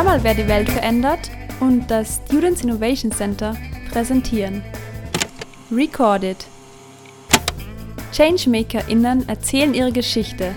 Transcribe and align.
Hör 0.00 0.06
mal, 0.06 0.24
wer 0.24 0.34
die 0.34 0.48
Welt 0.48 0.70
verändert 0.70 1.30
und 1.60 1.90
das 1.90 2.22
Students 2.24 2.62
Innovation 2.62 3.12
Center 3.12 3.54
präsentieren. 3.90 4.62
Recorded. 5.70 6.38
ChangemakerInnen 8.10 9.28
erzählen 9.28 9.74
ihre 9.74 9.92
Geschichte, 9.92 10.54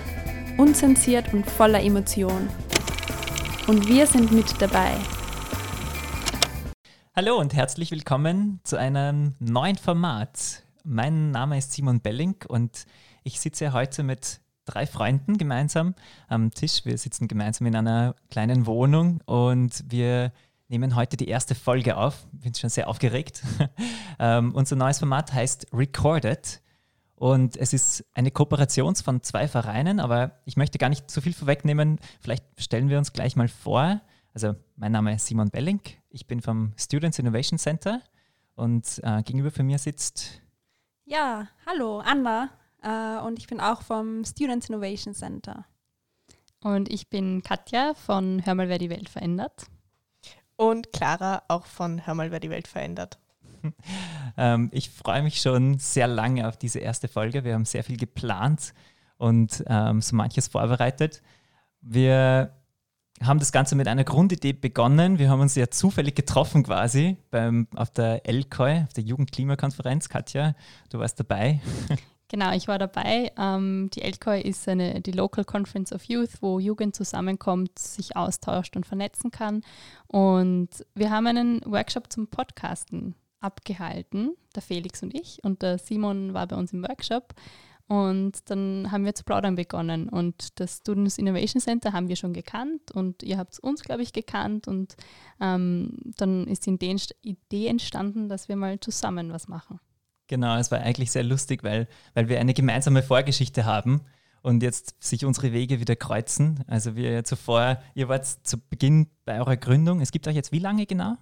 unzensiert 0.56 1.34
und 1.34 1.44
voller 1.44 1.82
Emotion. 1.82 2.48
Und 3.66 3.86
wir 3.86 4.06
sind 4.06 4.32
mit 4.32 4.46
dabei. 4.62 4.92
Hallo 7.14 7.38
und 7.38 7.52
herzlich 7.52 7.90
willkommen 7.90 8.60
zu 8.64 8.78
einem 8.78 9.34
neuen 9.40 9.76
Format. 9.76 10.62
Mein 10.84 11.32
Name 11.32 11.58
ist 11.58 11.74
Simon 11.74 12.00
Belling 12.00 12.36
und 12.48 12.86
ich 13.24 13.40
sitze 13.40 13.74
heute 13.74 14.04
mit 14.04 14.40
drei 14.64 14.86
Freunden 14.86 15.38
gemeinsam 15.38 15.94
am 16.28 16.50
Tisch. 16.50 16.84
Wir 16.84 16.96
sitzen 16.98 17.28
gemeinsam 17.28 17.66
in 17.66 17.76
einer 17.76 18.14
kleinen 18.30 18.66
Wohnung 18.66 19.20
und 19.26 19.84
wir 19.88 20.32
nehmen 20.68 20.96
heute 20.96 21.16
die 21.16 21.28
erste 21.28 21.54
Folge 21.54 21.96
auf. 21.96 22.26
Ich 22.32 22.40
bin 22.40 22.54
schon 22.54 22.70
sehr 22.70 22.88
aufgeregt. 22.88 23.42
ähm, 24.18 24.54
unser 24.54 24.76
neues 24.76 24.98
Format 24.98 25.32
heißt 25.32 25.68
Recorded 25.72 26.60
und 27.16 27.56
es 27.56 27.72
ist 27.72 28.04
eine 28.14 28.30
Kooperation 28.30 28.94
von 28.96 29.22
zwei 29.22 29.46
Vereinen, 29.46 30.00
aber 30.00 30.40
ich 30.44 30.56
möchte 30.56 30.78
gar 30.78 30.88
nicht 30.88 31.10
zu 31.10 31.20
viel 31.20 31.32
vorwegnehmen. 31.32 32.00
Vielleicht 32.20 32.44
stellen 32.58 32.88
wir 32.88 32.98
uns 32.98 33.12
gleich 33.12 33.36
mal 33.36 33.48
vor. 33.48 34.00
Also 34.32 34.54
mein 34.76 34.92
Name 34.92 35.14
ist 35.14 35.26
Simon 35.26 35.50
Belling, 35.50 35.80
ich 36.10 36.26
bin 36.26 36.40
vom 36.40 36.72
Students 36.76 37.18
Innovation 37.18 37.58
Center 37.58 38.00
und 38.56 39.00
äh, 39.04 39.22
gegenüber 39.22 39.50
von 39.50 39.66
mir 39.66 39.78
sitzt... 39.78 40.40
Ja, 41.04 41.48
hallo, 41.66 42.00
Anna 42.00 42.50
äh, 42.84 43.18
und 43.24 43.38
ich 43.38 43.46
bin 43.46 43.60
auch 43.60 43.82
vom 43.82 44.24
Students 44.24 44.68
Innovation 44.68 45.14
Center. 45.14 45.64
Und 46.62 46.90
ich 46.90 47.10
bin 47.10 47.42
Katja 47.42 47.94
von 47.94 48.44
Hör 48.44 48.54
mal, 48.54 48.68
wer 48.68 48.78
die 48.78 48.90
Welt 48.90 49.08
verändert. 49.08 49.66
Und 50.56 50.92
Clara 50.92 51.42
auch 51.48 51.66
von 51.66 52.06
Hör 52.06 52.14
mal, 52.14 52.30
wer 52.30 52.40
die 52.40 52.50
Welt 52.50 52.68
verändert. 52.68 53.18
ähm, 54.36 54.70
ich 54.72 54.90
freue 54.90 55.22
mich 55.22 55.40
schon 55.40 55.78
sehr 55.78 56.06
lange 56.06 56.46
auf 56.48 56.56
diese 56.56 56.78
erste 56.78 57.08
Folge. 57.08 57.44
Wir 57.44 57.54
haben 57.54 57.64
sehr 57.64 57.84
viel 57.84 57.96
geplant 57.96 58.74
und 59.16 59.64
ähm, 59.66 60.00
so 60.00 60.16
manches 60.16 60.48
vorbereitet. 60.48 61.22
Wir 61.80 62.54
haben 63.22 63.38
das 63.38 63.52
Ganze 63.52 63.76
mit 63.76 63.88
einer 63.88 64.04
Grundidee 64.04 64.52
begonnen. 64.52 65.18
Wir 65.18 65.30
haben 65.30 65.40
uns 65.40 65.54
ja 65.54 65.70
zufällig 65.70 66.14
getroffen 66.14 66.64
quasi 66.64 67.16
beim, 67.30 67.68
auf 67.76 67.90
der 67.90 68.26
LKOI, 68.28 68.84
auf 68.84 68.92
der 68.92 69.04
Jugendklimakonferenz. 69.04 70.08
Katja, 70.08 70.54
du 70.90 70.98
warst 70.98 71.20
dabei. 71.20 71.60
Genau, 72.34 72.50
ich 72.50 72.66
war 72.66 72.80
dabei. 72.80 73.30
Ähm, 73.38 73.90
die 73.94 74.02
LCOI 74.02 74.40
ist 74.40 74.68
eine, 74.68 75.00
die 75.00 75.12
Local 75.12 75.44
Conference 75.44 75.92
of 75.92 76.02
Youth, 76.02 76.42
wo 76.42 76.58
Jugend 76.58 76.96
zusammenkommt, 76.96 77.78
sich 77.78 78.16
austauscht 78.16 78.74
und 78.74 78.86
vernetzen 78.86 79.30
kann. 79.30 79.62
Und 80.08 80.68
wir 80.96 81.10
haben 81.10 81.28
einen 81.28 81.60
Workshop 81.64 82.12
zum 82.12 82.26
Podcasten 82.26 83.14
abgehalten, 83.38 84.34
der 84.52 84.62
Felix 84.62 85.00
und 85.04 85.14
ich. 85.14 85.44
Und 85.44 85.62
der 85.62 85.78
Simon 85.78 86.34
war 86.34 86.48
bei 86.48 86.56
uns 86.56 86.72
im 86.72 86.82
Workshop. 86.82 87.34
Und 87.86 88.50
dann 88.50 88.90
haben 88.90 89.04
wir 89.04 89.14
zu 89.14 89.22
plaudern 89.22 89.54
begonnen. 89.54 90.08
Und 90.08 90.58
das 90.58 90.78
Students 90.78 91.18
Innovation 91.18 91.60
Center 91.60 91.92
haben 91.92 92.08
wir 92.08 92.16
schon 92.16 92.32
gekannt 92.32 92.90
und 92.90 93.22
ihr 93.22 93.38
habt 93.38 93.60
uns, 93.60 93.84
glaube 93.84 94.02
ich, 94.02 94.12
gekannt. 94.12 94.66
Und 94.66 94.96
ähm, 95.40 95.98
dann 96.16 96.48
ist 96.48 96.66
die 96.66 96.98
Idee 97.22 97.68
entstanden, 97.68 98.28
dass 98.28 98.48
wir 98.48 98.56
mal 98.56 98.80
zusammen 98.80 99.32
was 99.32 99.46
machen. 99.46 99.78
Genau, 100.26 100.56
es 100.56 100.70
war 100.70 100.80
eigentlich 100.80 101.10
sehr 101.10 101.24
lustig, 101.24 101.62
weil, 101.62 101.86
weil 102.14 102.28
wir 102.28 102.40
eine 102.40 102.54
gemeinsame 102.54 103.02
Vorgeschichte 103.02 103.64
haben 103.64 104.00
und 104.42 104.62
jetzt 104.62 105.02
sich 105.02 105.24
unsere 105.24 105.52
Wege 105.52 105.80
wieder 105.80 105.96
kreuzen. 105.96 106.64
Also 106.66 106.96
wir 106.96 107.24
zuvor, 107.24 107.78
ihr 107.94 108.08
wart 108.08 108.26
zu 108.26 108.58
Beginn 108.58 109.08
bei 109.24 109.38
eurer 109.38 109.56
Gründung. 109.56 110.00
Es 110.00 110.12
gibt 110.12 110.26
euch 110.28 110.36
jetzt 110.36 110.52
wie 110.52 110.58
lange 110.58 110.86
genau? 110.86 111.16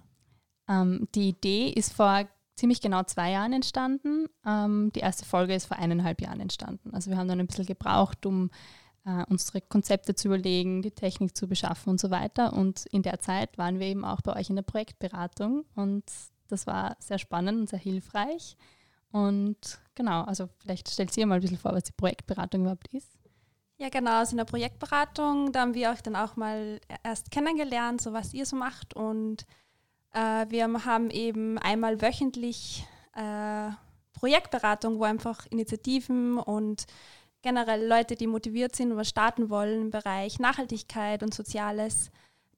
Ähm, 0.69 1.07
die 1.15 1.29
Idee 1.29 1.69
ist 1.69 1.93
vor 1.93 2.27
ziemlich 2.55 2.81
genau 2.81 3.03
zwei 3.03 3.31
Jahren 3.31 3.53
entstanden. 3.53 4.27
Ähm, 4.45 4.91
die 4.93 4.99
erste 4.99 5.25
Folge 5.25 5.55
ist 5.55 5.65
vor 5.65 5.77
eineinhalb 5.77 6.21
Jahren 6.21 6.39
entstanden. 6.39 6.93
Also 6.93 7.11
wir 7.11 7.17
haben 7.17 7.27
dann 7.27 7.39
ein 7.39 7.47
bisschen 7.47 7.65
gebraucht, 7.65 8.25
um 8.25 8.51
äh, 9.05 9.23
unsere 9.29 9.61
Konzepte 9.61 10.15
zu 10.15 10.27
überlegen, 10.27 10.81
die 10.81 10.91
Technik 10.91 11.35
zu 11.35 11.47
beschaffen 11.47 11.91
und 11.91 11.99
so 11.99 12.11
weiter. 12.11 12.53
Und 12.53 12.85
in 12.87 13.03
der 13.03 13.19
Zeit 13.19 13.57
waren 13.57 13.79
wir 13.79 13.87
eben 13.87 14.05
auch 14.05 14.21
bei 14.21 14.35
euch 14.35 14.49
in 14.49 14.55
der 14.55 14.63
Projektberatung 14.63 15.65
und 15.75 16.03
das 16.47 16.67
war 16.67 16.95
sehr 16.99 17.19
spannend 17.19 17.59
und 17.59 17.69
sehr 17.69 17.79
hilfreich. 17.79 18.57
Und 19.13 19.79
genau, 19.93 20.23
also 20.23 20.49
vielleicht 20.57 20.89
stellt 20.89 21.15
ihr 21.15 21.27
mal 21.27 21.35
ein 21.35 21.41
bisschen 21.41 21.59
vor, 21.59 21.71
was 21.71 21.83
die 21.83 21.91
Projektberatung 21.91 22.61
überhaupt 22.61 22.91
ist. 22.93 23.19
Ja, 23.77 23.89
genau, 23.89 24.17
also 24.17 24.31
in 24.31 24.37
der 24.37 24.45
Projektberatung, 24.45 25.51
da 25.51 25.61
haben 25.61 25.75
wir 25.75 25.91
euch 25.91 26.01
dann 26.01 26.15
auch 26.15 26.35
mal 26.35 26.81
erst 27.03 27.29
kennengelernt, 27.29 28.01
so 28.01 28.11
was 28.11 28.33
ihr 28.33 28.47
so 28.47 28.55
macht. 28.55 28.95
Und 28.95 29.45
äh, 30.13 30.47
wir 30.49 30.65
haben 30.85 31.11
eben 31.11 31.59
einmal 31.59 32.01
wöchentlich 32.01 32.87
äh, 33.15 33.69
Projektberatung, 34.13 34.97
wo 34.97 35.03
einfach 35.03 35.45
Initiativen 35.51 36.39
und 36.39 36.87
generell 37.43 37.85
Leute, 37.85 38.15
die 38.15 38.25
motiviert 38.25 38.75
sind 38.75 38.91
und 38.91 38.97
was 38.97 39.09
starten 39.09 39.51
wollen 39.51 39.81
im 39.81 39.91
Bereich 39.91 40.39
Nachhaltigkeit 40.39 41.21
und 41.21 41.35
Soziales, 41.35 42.09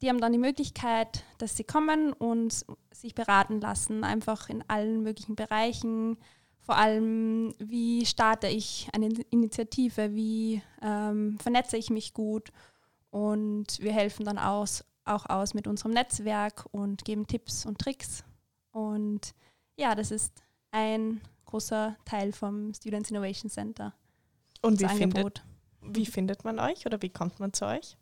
die 0.01 0.07
haben 0.07 0.21
dann 0.21 0.31
die 0.31 0.37
Möglichkeit, 0.37 1.25
dass 1.37 1.57
sie 1.57 1.63
kommen 1.65 2.13
und 2.13 2.65
sich 2.91 3.13
beraten 3.13 3.59
lassen, 3.59 4.05
einfach 4.05 4.47
in 4.47 4.63
allen 4.69 5.03
möglichen 5.03 5.35
Bereichen 5.35 6.17
vor 6.65 6.77
allem, 6.77 7.53
wie 7.59 8.05
starte 8.07 8.47
ich 8.47 8.89
eine 8.91 9.09
Initiative, 9.29 10.15
wie 10.15 10.63
ähm, 10.81 11.37
vernetze 11.39 11.77
ich 11.77 11.91
mich 11.91 12.13
gut 12.13 12.51
und 13.11 13.79
wir 13.79 13.93
helfen 13.93 14.25
dann 14.25 14.39
aus, 14.39 14.83
auch 15.05 15.27
aus 15.27 15.53
mit 15.53 15.67
unserem 15.67 15.91
Netzwerk 15.91 16.65
und 16.71 17.05
geben 17.05 17.27
Tipps 17.27 17.67
und 17.67 17.77
Tricks. 17.77 18.23
Und 18.71 19.35
ja, 19.77 19.93
das 19.93 20.09
ist 20.09 20.43
ein 20.71 21.21
großer 21.45 21.95
Teil 22.03 22.31
vom 22.31 22.73
Students 22.73 23.11
Innovation 23.11 23.51
Center. 23.51 23.93
Und 24.63 24.79
wie 24.79 24.87
findet, 24.87 25.43
wie 25.81 26.05
findet 26.07 26.43
man 26.43 26.57
euch 26.57 26.87
oder 26.87 26.99
wie 27.03 27.09
kommt 27.09 27.39
man 27.39 27.53
zu 27.53 27.67
euch? 27.67 27.95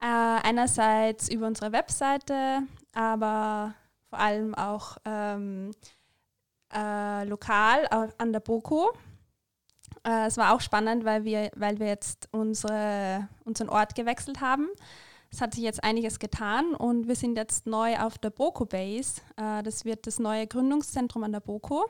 Äh, 0.00 0.06
einerseits 0.42 1.28
über 1.28 1.46
unsere 1.46 1.70
Webseite, 1.70 2.64
aber 2.92 3.74
vor 4.10 4.18
allem 4.18 4.56
auch 4.56 4.96
ähm, 5.04 5.70
äh, 6.74 7.24
lokal 7.24 7.86
an 8.18 8.32
der 8.32 8.40
Boko. 8.40 8.92
Äh, 10.04 10.26
es 10.26 10.36
war 10.36 10.54
auch 10.54 10.60
spannend, 10.60 11.04
weil 11.04 11.24
wir, 11.24 11.50
weil 11.54 11.78
wir 11.78 11.86
jetzt 11.86 12.28
unsere, 12.32 13.28
unseren 13.44 13.68
Ort 13.68 13.94
gewechselt 13.94 14.40
haben. 14.40 14.68
Es 15.30 15.40
hat 15.40 15.54
sich 15.54 15.64
jetzt 15.64 15.82
einiges 15.82 16.18
getan 16.18 16.74
und 16.74 17.08
wir 17.08 17.16
sind 17.16 17.36
jetzt 17.36 17.66
neu 17.66 17.98
auf 17.98 18.18
der 18.18 18.30
Boko 18.30 18.66
Base. 18.66 19.22
Äh, 19.36 19.62
das 19.62 19.84
wird 19.84 20.06
das 20.06 20.18
neue 20.18 20.46
Gründungszentrum 20.46 21.24
an 21.24 21.32
der 21.32 21.40
Boko. 21.40 21.86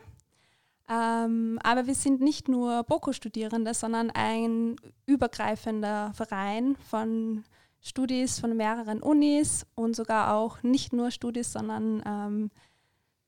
Ähm, 0.89 1.59
aber 1.63 1.87
wir 1.87 1.95
sind 1.95 2.21
nicht 2.21 2.49
nur 2.49 2.83
Boko-Studierende, 2.85 3.73
sondern 3.73 4.11
ein 4.11 4.77
übergreifender 5.07 6.13
Verein 6.15 6.77
von 6.91 7.45
Studis 7.81 8.39
von 8.39 8.57
mehreren 8.57 9.03
Unis 9.03 9.67
und 9.75 9.97
sogar 9.97 10.35
auch 10.35 10.63
nicht 10.63 10.93
nur 10.93 11.11
Studis, 11.11 11.53
sondern 11.53 12.03
ähm, 12.07 12.51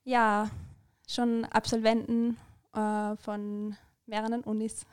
ja, 0.04 0.50
schon 1.06 1.44
Absolventen 1.46 2.36
äh, 2.74 3.16
von 3.16 3.76
mehreren 4.06 4.42
Unis. 4.42 4.86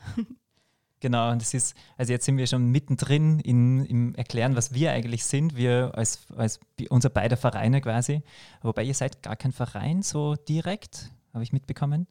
Genau, 1.02 1.32
und 1.32 1.42
das 1.42 1.56
ist, 1.56 1.76
also 1.98 2.14
jetzt 2.14 2.26
sind 2.26 2.38
wir 2.38 2.46
schon 2.46 2.68
mittendrin 2.68 3.40
in, 3.40 3.84
im 3.86 4.14
Erklären, 4.14 4.56
was 4.56 4.72
wir 4.72 4.92
eigentlich 4.92 5.26
sind, 5.26 5.56
wir 5.56 5.94
als, 5.96 6.28
als 6.38 6.60
unser 6.90 7.10
beider 7.10 7.38
Vereine 7.38 7.82
quasi. 7.82 8.22
Wobei 8.62 8.84
ihr 8.84 8.94
seid 8.94 9.24
gar 9.24 9.36
kein 9.36 9.52
Verein 9.52 10.04
so 10.04 10.36
direkt, 10.36 11.10
habe 11.34 11.44
ich 11.44 11.54
mitbekommen. 11.54 12.06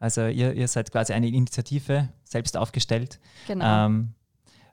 Also 0.00 0.26
ihr, 0.26 0.54
ihr 0.54 0.66
seid 0.66 0.90
quasi 0.90 1.12
eine 1.12 1.28
Initiative, 1.28 2.08
selbst 2.24 2.56
aufgestellt. 2.56 3.20
Genau. 3.46 3.86
Ähm, 3.86 4.14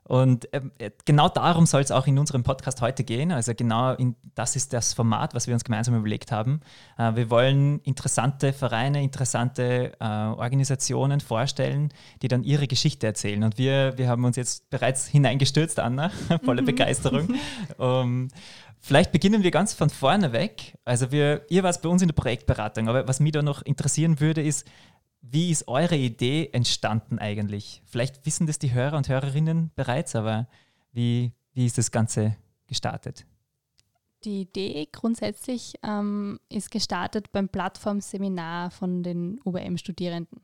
und 0.06 0.48
ähm, 0.52 0.70
äh, 0.78 0.90
genau 1.06 1.30
darum 1.30 1.64
soll 1.64 1.80
es 1.80 1.90
auch 1.90 2.06
in 2.06 2.18
unserem 2.18 2.42
Podcast 2.42 2.82
heute 2.82 3.04
gehen. 3.04 3.32
Also 3.32 3.54
genau 3.54 3.94
in, 3.94 4.16
das 4.34 4.54
ist 4.54 4.74
das 4.74 4.92
Format, 4.92 5.34
was 5.34 5.46
wir 5.46 5.54
uns 5.54 5.64
gemeinsam 5.64 5.94
überlegt 5.96 6.30
haben. 6.30 6.60
Äh, 6.98 7.16
wir 7.16 7.30
wollen 7.30 7.80
interessante 7.80 8.52
Vereine, 8.52 9.02
interessante 9.02 9.92
äh, 9.98 10.04
Organisationen 10.04 11.20
vorstellen, 11.20 11.90
die 12.20 12.28
dann 12.28 12.44
ihre 12.44 12.66
Geschichte 12.66 13.06
erzählen. 13.06 13.42
Und 13.44 13.56
wir, 13.56 13.96
wir 13.96 14.08
haben 14.08 14.24
uns 14.24 14.36
jetzt 14.36 14.68
bereits 14.68 15.06
hineingestürzt, 15.06 15.80
Anna, 15.80 16.10
voller 16.44 16.62
mhm. 16.62 16.66
Begeisterung. 16.66 17.34
um, 17.78 18.28
Vielleicht 18.86 19.12
beginnen 19.12 19.42
wir 19.42 19.50
ganz 19.50 19.72
von 19.72 19.88
vorne 19.88 20.34
weg. 20.34 20.76
Also 20.84 21.10
wir, 21.10 21.46
ihr 21.48 21.62
warst 21.62 21.80
bei 21.80 21.88
uns 21.88 22.02
in 22.02 22.08
der 22.08 22.14
Projektberatung, 22.14 22.86
aber 22.90 23.08
was 23.08 23.18
mich 23.18 23.32
da 23.32 23.40
noch 23.40 23.62
interessieren 23.62 24.20
würde, 24.20 24.42
ist, 24.42 24.68
wie 25.30 25.50
ist 25.50 25.68
eure 25.68 25.96
Idee 25.96 26.50
entstanden 26.52 27.18
eigentlich? 27.18 27.82
Vielleicht 27.86 28.26
wissen 28.26 28.46
das 28.46 28.58
die 28.58 28.74
Hörer 28.74 28.96
und 28.96 29.08
Hörerinnen 29.08 29.70
bereits, 29.74 30.14
aber 30.14 30.46
wie, 30.92 31.32
wie 31.54 31.66
ist 31.66 31.78
das 31.78 31.90
Ganze 31.90 32.36
gestartet? 32.66 33.26
Die 34.24 34.42
Idee 34.42 34.86
grundsätzlich 34.90 35.74
ähm, 35.82 36.40
ist 36.48 36.70
gestartet 36.70 37.32
beim 37.32 37.48
Plattformseminar 37.48 38.70
von 38.70 39.02
den 39.02 39.40
UBM-Studierenden. 39.44 40.40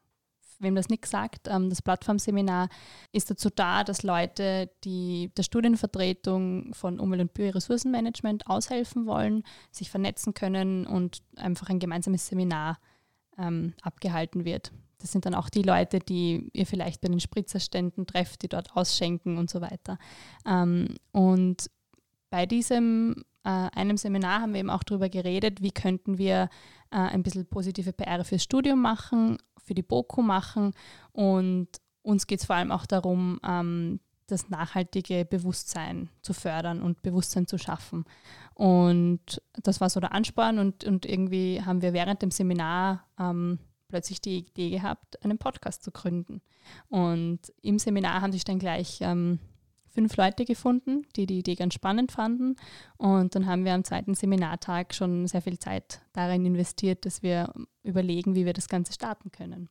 wem 0.59 0.75
das 0.75 0.88
nichts 0.88 1.11
sagt, 1.11 1.49
ähm, 1.49 1.71
das 1.71 1.83
Plattformseminar 1.83 2.69
ist 3.12 3.31
dazu 3.31 3.49
da, 3.49 3.85
dass 3.85 4.03
Leute, 4.03 4.71
die 4.85 5.31
der 5.37 5.43
Studienvertretung 5.43 6.75
von 6.75 7.00
Umwelt- 7.00 7.23
und 7.23 7.35
Bioressourcenmanagement 7.35 8.47
aushelfen 8.47 9.06
wollen, 9.06 9.44
sich 9.71 9.91
vernetzen 9.91 10.35
können 10.35 10.87
und 10.87 11.23
einfach 11.37 11.69
ein 11.69 11.79
gemeinsames 11.79 12.26
Seminar 12.26 12.79
ähm, 13.40 13.75
abgehalten 13.82 14.44
wird. 14.44 14.72
Das 14.98 15.12
sind 15.12 15.25
dann 15.25 15.34
auch 15.34 15.48
die 15.48 15.62
Leute, 15.62 15.98
die 15.98 16.50
ihr 16.52 16.66
vielleicht 16.66 17.00
bei 17.00 17.08
den 17.08 17.20
Spritzerständen 17.20 18.06
trefft, 18.06 18.42
die 18.42 18.48
dort 18.48 18.76
ausschenken 18.76 19.38
und 19.38 19.48
so 19.48 19.60
weiter. 19.60 19.98
Ähm, 20.46 20.96
und 21.12 21.70
bei 22.28 22.46
diesem 22.46 23.25
äh, 23.44 23.48
einem 23.48 23.96
Seminar 23.96 24.42
haben 24.42 24.52
wir 24.52 24.60
eben 24.60 24.70
auch 24.70 24.82
darüber 24.82 25.08
geredet, 25.08 25.62
wie 25.62 25.72
könnten 25.72 26.19
wir 26.19 26.50
äh, 26.90 26.96
ein 26.96 27.22
bisschen 27.22 27.46
positive 27.46 27.92
PR 27.92 28.25
fürs 28.25 28.42
Studium 28.42 28.82
machen, 28.82 29.38
für 29.64 29.75
die 29.75 29.82
BOKU 29.82 30.22
machen 30.22 30.72
und 31.12 31.69
uns 32.02 32.26
geht 32.26 32.40
es 32.40 32.46
vor 32.46 32.56
allem 32.56 32.70
auch 32.70 32.87
darum, 32.87 33.40
ähm, 33.46 34.00
das 34.31 34.49
nachhaltige 34.49 35.25
Bewusstsein 35.25 36.09
zu 36.23 36.32
fördern 36.32 36.82
und 36.82 37.03
Bewusstsein 37.03 37.47
zu 37.47 37.59
schaffen. 37.59 38.05
Und 38.55 39.43
das 39.62 39.81
war 39.81 39.91
so 39.91 40.00
der 40.00 40.12
Ansporn 40.12 40.59
und, 40.59 40.85
und 40.85 41.06
irgendwie 41.06 41.62
haben 41.62 41.82
wir 41.82 41.93
während 41.93 42.23
dem 42.23 42.31
Seminar 42.31 43.06
ähm, 43.19 43.59
plötzlich 43.88 44.21
die 44.21 44.38
Idee 44.38 44.71
gehabt, 44.71 45.23
einen 45.25 45.38
Podcast 45.38 45.82
zu 45.82 45.91
gründen. 45.91 46.41
Und 46.88 47.41
im 47.62 47.79
Seminar 47.79 48.21
haben 48.21 48.32
sich 48.32 48.44
dann 48.44 48.59
gleich 48.59 48.99
ähm, 49.00 49.38
fünf 49.88 50.17
Leute 50.17 50.44
gefunden, 50.44 51.06
die 51.17 51.26
die 51.26 51.41
Idee 51.41 51.56
ganz 51.56 51.75
spannend 51.75 52.12
fanden. 52.12 52.56
Und 52.97 53.35
dann 53.35 53.47
haben 53.47 53.65
wir 53.65 53.75
am 53.75 53.85
zweiten 53.85 54.15
Seminartag 54.15 54.94
schon 54.94 55.26
sehr 55.26 55.43
viel 55.43 55.59
Zeit 55.59 56.00
darin 56.12 56.47
investiert, 56.47 57.05
dass 57.05 57.23
wir 57.23 57.53
überlegen, 57.83 58.35
wie 58.35 58.47
wir 58.47 58.53
das 58.53 58.69
Ganze 58.69 58.93
starten 58.93 59.31
können. 59.31 59.69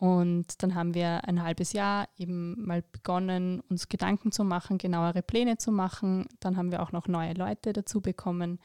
Und 0.00 0.62
dann 0.62 0.74
haben 0.74 0.94
wir 0.94 1.28
ein 1.28 1.42
halbes 1.42 1.74
Jahr 1.74 2.08
eben 2.16 2.66
mal 2.66 2.82
begonnen, 2.90 3.60
uns 3.68 3.86
Gedanken 3.86 4.32
zu 4.32 4.44
machen, 4.44 4.78
genauere 4.78 5.20
Pläne 5.20 5.58
zu 5.58 5.70
machen. 5.70 6.26
Dann 6.40 6.56
haben 6.56 6.72
wir 6.72 6.82
auch 6.82 6.90
noch 6.90 7.06
neue 7.06 7.34
Leute 7.34 7.74
dazu 7.74 8.00
bekommen. 8.00 8.58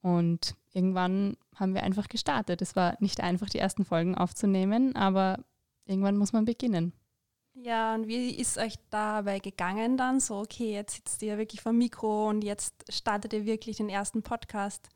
Und 0.00 0.56
irgendwann 0.72 1.36
haben 1.54 1.74
wir 1.74 1.84
einfach 1.84 2.08
gestartet. 2.08 2.62
Es 2.62 2.74
war 2.74 2.96
nicht 2.98 3.20
einfach, 3.20 3.48
die 3.48 3.60
ersten 3.60 3.84
Folgen 3.84 4.16
aufzunehmen, 4.16 4.96
aber 4.96 5.44
irgendwann 5.84 6.16
muss 6.16 6.32
man 6.32 6.46
beginnen. 6.46 6.92
Ja, 7.54 7.94
und 7.94 8.08
wie 8.08 8.30
ist 8.30 8.58
euch 8.58 8.74
dabei 8.90 9.38
gegangen 9.38 9.96
dann? 9.96 10.18
So, 10.18 10.38
okay, 10.38 10.72
jetzt 10.72 10.96
sitzt 10.96 11.22
ihr 11.22 11.38
wirklich 11.38 11.60
vor 11.60 11.72
Mikro 11.72 12.28
und 12.28 12.42
jetzt 12.42 12.92
startet 12.92 13.34
ihr 13.34 13.44
wirklich 13.44 13.76
den 13.76 13.88
ersten 13.88 14.24
Podcast. 14.24 14.88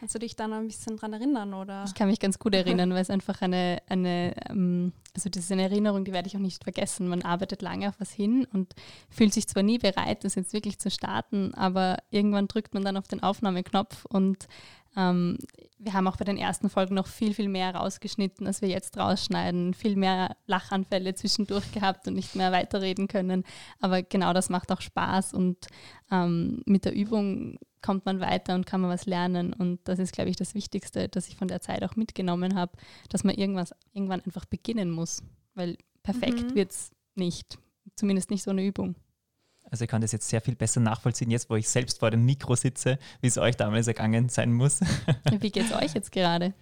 Kannst 0.00 0.14
du 0.14 0.18
dich 0.18 0.36
da 0.36 0.48
noch 0.48 0.56
ein 0.56 0.66
bisschen 0.66 0.96
dran 0.96 1.12
erinnern, 1.12 1.54
oder? 1.54 1.84
Ich 1.86 1.94
kann 1.94 2.08
mich 2.08 2.20
ganz 2.20 2.38
gut 2.38 2.54
erinnern, 2.54 2.90
weil 2.90 3.02
es 3.02 3.10
einfach 3.10 3.40
eine, 3.42 3.82
eine 3.88 4.34
ähm, 4.48 4.92
also 5.14 5.28
das 5.28 5.44
ist 5.44 5.52
eine 5.52 5.62
Erinnerung, 5.62 6.04
die 6.04 6.12
werde 6.12 6.28
ich 6.28 6.36
auch 6.36 6.40
nicht 6.40 6.64
vergessen. 6.64 7.08
Man 7.08 7.22
arbeitet 7.22 7.62
lange 7.62 7.88
auf 7.88 7.94
was 7.98 8.10
hin 8.10 8.46
und 8.52 8.74
fühlt 9.10 9.34
sich 9.34 9.46
zwar 9.46 9.62
nie 9.62 9.78
bereit, 9.78 10.24
das 10.24 10.34
jetzt 10.34 10.52
wirklich 10.52 10.78
zu 10.78 10.90
starten, 10.90 11.52
aber 11.54 11.98
irgendwann 12.10 12.48
drückt 12.48 12.74
man 12.74 12.84
dann 12.84 12.96
auf 12.96 13.08
den 13.08 13.22
Aufnahmeknopf 13.22 14.06
und 14.06 14.48
ähm, 14.96 15.38
wir 15.78 15.94
haben 15.94 16.06
auch 16.06 16.16
bei 16.16 16.24
den 16.24 16.36
ersten 16.36 16.68
Folgen 16.70 16.94
noch 16.94 17.06
viel, 17.06 17.34
viel 17.34 17.48
mehr 17.48 17.74
rausgeschnitten, 17.74 18.46
als 18.46 18.62
wir 18.62 18.68
jetzt 18.68 18.96
rausschneiden, 18.96 19.74
viel 19.74 19.96
mehr 19.96 20.36
Lachanfälle 20.46 21.14
zwischendurch 21.14 21.72
gehabt 21.72 22.06
und 22.06 22.14
nicht 22.14 22.36
mehr 22.36 22.52
weiterreden 22.52 23.08
können. 23.08 23.44
Aber 23.80 24.02
genau 24.02 24.32
das 24.32 24.48
macht 24.48 24.70
auch 24.70 24.80
Spaß 24.80 25.34
und 25.34 25.66
ähm, 26.10 26.62
mit 26.66 26.84
der 26.84 26.94
Übung 26.94 27.58
kommt 27.82 28.06
man 28.06 28.20
weiter 28.20 28.54
und 28.54 28.66
kann 28.66 28.80
man 28.80 28.90
was 28.90 29.06
lernen. 29.06 29.52
Und 29.52 29.80
das 29.84 29.98
ist, 29.98 30.12
glaube 30.12 30.30
ich, 30.30 30.36
das 30.36 30.54
Wichtigste, 30.54 31.08
das 31.08 31.28
ich 31.28 31.36
von 31.36 31.48
der 31.48 31.60
Zeit 31.60 31.82
auch 31.84 31.96
mitgenommen 31.96 32.54
habe, 32.54 32.72
dass 33.08 33.24
man 33.24 33.34
irgendwas 33.34 33.74
irgendwann 33.92 34.20
einfach 34.22 34.44
beginnen 34.44 34.90
muss. 34.90 35.22
Weil 35.54 35.76
perfekt 36.02 36.50
mhm. 36.50 36.54
wird 36.54 36.70
es 36.70 36.90
nicht. 37.14 37.58
Zumindest 37.96 38.30
nicht 38.30 38.42
so 38.42 38.50
eine 38.50 38.64
Übung. 38.64 38.94
Also 39.70 39.84
ich 39.84 39.90
kann 39.90 40.02
das 40.02 40.12
jetzt 40.12 40.28
sehr 40.28 40.40
viel 40.40 40.54
besser 40.54 40.80
nachvollziehen, 40.80 41.30
jetzt 41.30 41.48
wo 41.48 41.56
ich 41.56 41.68
selbst 41.68 41.98
vor 41.98 42.10
dem 42.10 42.24
Mikro 42.24 42.54
sitze, 42.56 42.98
wie 43.20 43.28
es 43.28 43.38
euch 43.38 43.56
damals 43.56 43.86
ergangen 43.86 44.28
sein 44.28 44.52
muss. 44.52 44.80
Wie 45.30 45.50
geht 45.50 45.64
es 45.64 45.72
euch 45.72 45.94
jetzt 45.94 46.12
gerade? 46.12 46.52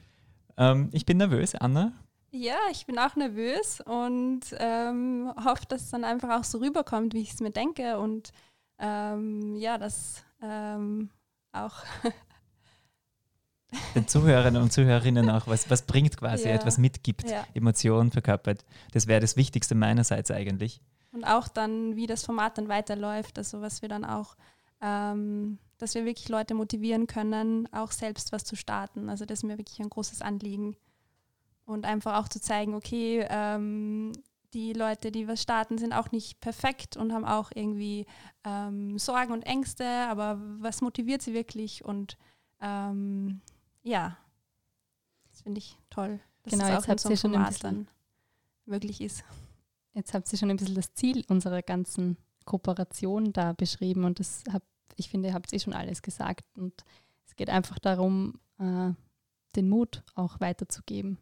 Ähm, 0.57 0.91
ich 0.93 1.07
bin 1.07 1.17
nervös, 1.17 1.55
Anna. 1.55 1.93
Ja, 2.33 2.59
ich 2.71 2.87
bin 2.87 2.99
auch 2.99 3.17
nervös 3.17 3.81
und 3.81 4.43
ähm, 4.59 5.33
hoffe, 5.45 5.65
dass 5.69 5.83
es 5.83 5.91
dann 5.91 6.05
einfach 6.05 6.39
auch 6.39 6.45
so 6.45 6.59
rüberkommt, 6.59 7.13
wie 7.13 7.23
ich 7.23 7.33
es 7.33 7.41
mir 7.41 7.51
denke. 7.51 7.99
Und 7.99 8.31
ähm, 8.79 9.57
ja, 9.57 9.79
dass 9.79 10.23
ähm, 10.43 11.11
auch 11.53 11.75
den 13.95 14.09
Zuhörern 14.09 14.57
und 14.57 14.73
Zuhörerinnen 14.73 15.31
auch 15.31 15.47
was, 15.47 15.71
was 15.71 15.83
bringt 15.83 16.17
quasi, 16.17 16.49
ja. 16.49 16.55
etwas 16.55 16.79
mitgibt, 16.79 17.29
ja. 17.29 17.47
Emotionen 17.55 18.11
verkörpert. 18.11 18.65
Das 18.93 19.07
wäre 19.07 19.21
das 19.21 19.37
Wichtigste 19.37 19.75
meinerseits 19.75 20.31
eigentlich. 20.31 20.81
Und 21.13 21.25
auch 21.25 21.49
dann, 21.49 21.97
wie 21.97 22.07
das 22.07 22.25
Format 22.25 22.59
dann 22.59 22.69
weiterläuft, 22.69 23.39
also 23.39 23.61
was 23.61 23.83
wir 23.83 23.89
dann 23.89 24.05
auch, 24.05 24.37
ähm, 24.81 25.59
dass 25.79 25.95
wir 25.95 26.05
wirklich 26.05 26.29
Leute 26.29 26.55
motivieren 26.55 27.07
können, 27.07 27.69
auch 27.73 27.91
selbst 27.91 28.33
was 28.33 28.45
zu 28.45 28.55
starten. 28.55 29.09
Also 29.09 29.25
das 29.25 29.41
ist 29.41 29.45
mir 29.45 29.59
wirklich 29.59 29.81
ein 29.81 29.91
großes 29.91 30.23
Anliegen. 30.23 30.77
Und 31.65 31.85
einfach 31.85 32.21
auch 32.21 32.29
zu 32.29 32.41
zeigen, 32.41 32.75
okay, 32.75 33.27
ähm, 33.29 34.13
die 34.53 34.73
Leute, 34.73 35.13
die 35.13 35.29
was 35.29 35.43
starten, 35.43 35.79
sind 35.79 35.93
auch 35.93 36.11
nicht 36.11 36.41
perfekt 36.41 36.97
und 36.97 37.13
haben 37.13 37.25
auch 37.25 37.51
irgendwie 37.55 38.07
ähm, 38.45 38.99
Sorgen 38.99 39.33
und 39.33 39.43
Ängste, 39.43 39.87
aber 40.09 40.41
was 40.59 40.81
motiviert 40.81 41.23
sie 41.23 41.35
wirklich? 41.35 41.85
Und 41.85 42.17
ähm, 42.61 43.41
ja, 43.83 44.17
das 45.31 45.43
finde 45.43 45.59
ich 45.59 45.79
toll, 45.89 46.21
dass 46.43 46.53
genau, 46.53 46.65
das 46.65 46.85
auch 46.85 46.89
jetzt 46.89 47.05
habt 47.05 47.11
ihr 47.11 47.17
schon 47.17 47.37
ein 47.37 47.89
möglich 48.67 49.01
ist. 49.01 49.25
Jetzt 49.93 50.15
habt 50.15 50.33
ihr 50.33 50.39
schon 50.39 50.51
ein 50.51 50.57
bisschen 50.57 50.75
das 50.75 50.95
Ziel 50.95 51.25
unserer 51.29 51.63
ganzen 51.63 52.17
Kooperation 52.45 53.33
da 53.33 53.53
beschrieben 53.53 54.05
und 54.05 54.21
das 54.21 54.43
hab, 54.53 54.63
ich 54.97 55.11
finde, 55.11 55.29
ihr 55.29 55.35
habt 55.35 55.53
eh 55.53 55.59
schon 55.59 55.73
alles 55.73 56.03
gesagt 56.03 56.45
und 56.57 56.85
es 57.27 57.37
geht 57.37 57.51
einfach 57.51 57.79
darum, 57.79 58.41
äh, 58.59 58.93
den 59.57 59.69
Mut 59.69 60.03
auch 60.15 60.41
weiterzugeben. 60.41 61.19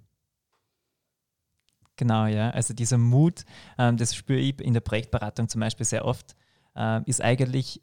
Genau, 1.98 2.26
ja. 2.26 2.50
Also 2.50 2.72
dieser 2.72 2.96
Mut, 2.96 3.44
ähm, 3.76 3.98
das 3.98 4.14
spüre 4.14 4.38
ich 4.38 4.60
in 4.60 4.72
der 4.72 4.80
Projektberatung 4.80 5.48
zum 5.48 5.60
Beispiel 5.60 5.84
sehr 5.84 6.04
oft, 6.06 6.36
äh, 6.74 7.02
ist 7.04 7.20
eigentlich 7.20 7.82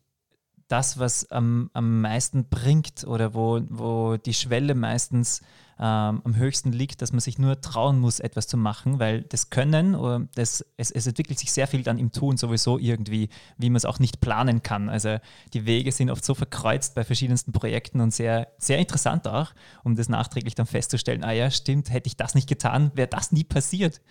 das, 0.67 0.97
was 0.97 1.29
am, 1.29 1.69
am 1.73 2.01
meisten 2.01 2.47
bringt 2.49 3.05
oder 3.05 3.35
wo, 3.35 3.61
wo 3.69 4.17
die 4.17 4.33
Schwelle 4.33 4.73
meistens 4.73 5.41
ähm, 5.77 6.21
am 6.23 6.35
höchsten 6.37 6.71
liegt, 6.71 7.01
dass 7.01 7.11
man 7.11 7.19
sich 7.19 7.37
nur 7.37 7.59
trauen 7.59 7.99
muss, 7.99 8.21
etwas 8.21 8.47
zu 8.47 8.55
machen, 8.55 8.99
weil 8.99 9.23
das 9.23 9.49
Können, 9.49 9.95
oder 9.95 10.25
das, 10.35 10.65
es, 10.77 10.89
es 10.89 11.05
entwickelt 11.05 11.37
sich 11.37 11.51
sehr 11.51 11.67
viel 11.67 11.83
dann 11.83 11.99
im 11.99 12.13
Tun 12.13 12.37
sowieso 12.37 12.77
irgendwie, 12.77 13.27
wie 13.57 13.69
man 13.69 13.75
es 13.75 13.85
auch 13.85 13.99
nicht 13.99 14.21
planen 14.21 14.63
kann. 14.63 14.87
Also 14.87 15.17
die 15.53 15.65
Wege 15.65 15.91
sind 15.91 16.09
oft 16.09 16.23
so 16.23 16.33
verkreuzt 16.33 16.95
bei 16.95 17.03
verschiedensten 17.03 17.51
Projekten 17.51 17.99
und 17.99 18.13
sehr, 18.13 18.47
sehr 18.57 18.77
interessant 18.77 19.27
auch, 19.27 19.51
um 19.83 19.95
das 19.95 20.07
nachträglich 20.07 20.55
dann 20.55 20.65
festzustellen, 20.65 21.25
ah 21.25 21.33
ja, 21.33 21.51
stimmt, 21.51 21.91
hätte 21.91 22.07
ich 22.07 22.15
das 22.15 22.35
nicht 22.35 22.47
getan, 22.47 22.91
wäre 22.95 23.09
das 23.09 23.33
nie 23.33 23.43
passiert. 23.43 24.01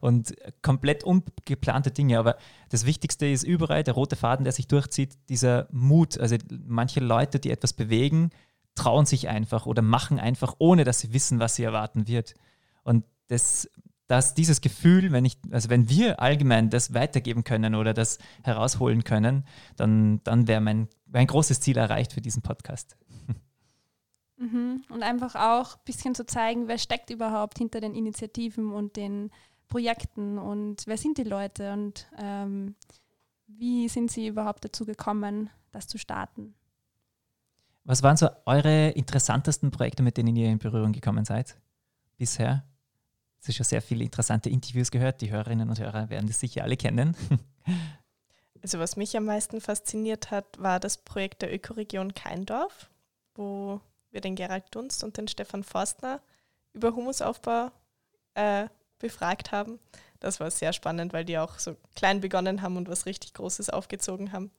Und 0.00 0.34
komplett 0.62 1.04
ungeplante 1.04 1.92
Dinge. 1.92 2.18
Aber 2.18 2.36
das 2.70 2.84
Wichtigste 2.84 3.26
ist 3.26 3.44
überall 3.44 3.84
der 3.84 3.94
rote 3.94 4.16
Faden, 4.16 4.42
der 4.42 4.52
sich 4.52 4.66
durchzieht, 4.66 5.16
dieser 5.28 5.68
Mut. 5.70 6.18
Also 6.18 6.36
manche 6.66 6.98
Leute, 6.98 7.38
die 7.38 7.52
etwas 7.52 7.72
bewegen, 7.72 8.30
trauen 8.74 9.06
sich 9.06 9.28
einfach 9.28 9.66
oder 9.66 9.82
machen 9.82 10.18
einfach, 10.18 10.54
ohne 10.58 10.84
dass 10.84 11.00
sie 11.00 11.12
wissen, 11.12 11.38
was 11.38 11.56
sie 11.56 11.64
erwarten 11.64 12.08
wird. 12.08 12.34
Und 12.82 13.04
das, 13.28 13.70
dass 14.06 14.34
dieses 14.34 14.60
Gefühl, 14.60 15.12
wenn 15.12 15.24
ich, 15.24 15.38
also 15.50 15.70
wenn 15.70 15.88
wir 15.88 16.20
allgemein 16.20 16.70
das 16.70 16.94
weitergeben 16.94 17.44
können 17.44 17.74
oder 17.74 17.94
das 17.94 18.18
herausholen 18.42 19.04
können, 19.04 19.46
dann, 19.76 20.20
dann 20.24 20.48
wäre 20.48 20.60
mein, 20.60 20.88
mein 21.06 21.26
großes 21.26 21.60
Ziel 21.60 21.76
erreicht 21.76 22.12
für 22.12 22.20
diesen 22.20 22.42
Podcast. 22.42 22.96
Mhm. 24.36 24.82
Und 24.88 25.02
einfach 25.02 25.36
auch 25.36 25.76
ein 25.76 25.84
bisschen 25.84 26.14
zu 26.14 26.26
zeigen, 26.26 26.66
wer 26.66 26.78
steckt 26.78 27.10
überhaupt 27.10 27.58
hinter 27.58 27.80
den 27.80 27.94
Initiativen 27.94 28.72
und 28.72 28.96
den 28.96 29.30
Projekten 29.68 30.38
und 30.38 30.82
wer 30.86 30.98
sind 30.98 31.16
die 31.16 31.22
Leute 31.22 31.72
und 31.72 32.08
ähm, 32.18 32.74
wie 33.46 33.88
sind 33.88 34.10
sie 34.10 34.26
überhaupt 34.26 34.64
dazu 34.64 34.84
gekommen, 34.84 35.48
das 35.70 35.86
zu 35.86 35.96
starten. 35.96 36.54
Was 37.84 38.02
waren 38.02 38.16
so 38.16 38.28
eure 38.46 38.90
interessantesten 38.90 39.70
Projekte, 39.70 40.02
mit 40.02 40.16
denen 40.16 40.36
ihr 40.36 40.48
in 40.48 40.58
Berührung 40.58 40.92
gekommen 40.92 41.24
seid 41.24 41.56
bisher? 42.16 42.64
Es 43.40 43.48
ist 43.48 43.56
schon 43.56 43.64
sehr 43.64 43.82
viele 43.82 44.04
interessante 44.04 44.48
Interviews 44.50 44.92
gehört. 44.92 45.20
Die 45.20 45.32
Hörerinnen 45.32 45.68
und 45.68 45.80
Hörer 45.80 46.08
werden 46.10 46.28
das 46.28 46.38
sicher 46.38 46.62
alle 46.62 46.76
kennen. 46.76 47.16
Also 48.64 48.78
was 48.78 48.94
mich 48.94 49.16
am 49.16 49.24
meisten 49.24 49.60
fasziniert 49.60 50.30
hat, 50.30 50.46
war 50.56 50.78
das 50.78 50.96
Projekt 50.96 51.42
der 51.42 51.52
Ökoregion 51.52 52.14
Keindorf, 52.14 52.88
wo 53.34 53.80
wir 54.12 54.20
den 54.20 54.36
Gerald 54.36 54.66
Dunst 54.70 55.02
und 55.02 55.16
den 55.16 55.26
Stefan 55.26 55.64
Forstner 55.64 56.20
über 56.72 56.94
Humusaufbau 56.94 57.72
äh, 58.34 58.68
befragt 59.00 59.50
haben. 59.50 59.80
Das 60.20 60.38
war 60.38 60.48
sehr 60.52 60.72
spannend, 60.72 61.12
weil 61.12 61.24
die 61.24 61.38
auch 61.38 61.58
so 61.58 61.76
klein 61.96 62.20
begonnen 62.20 62.62
haben 62.62 62.76
und 62.76 62.88
was 62.88 63.04
richtig 63.04 63.34
Großes 63.34 63.68
aufgezogen 63.68 64.30
haben. 64.30 64.52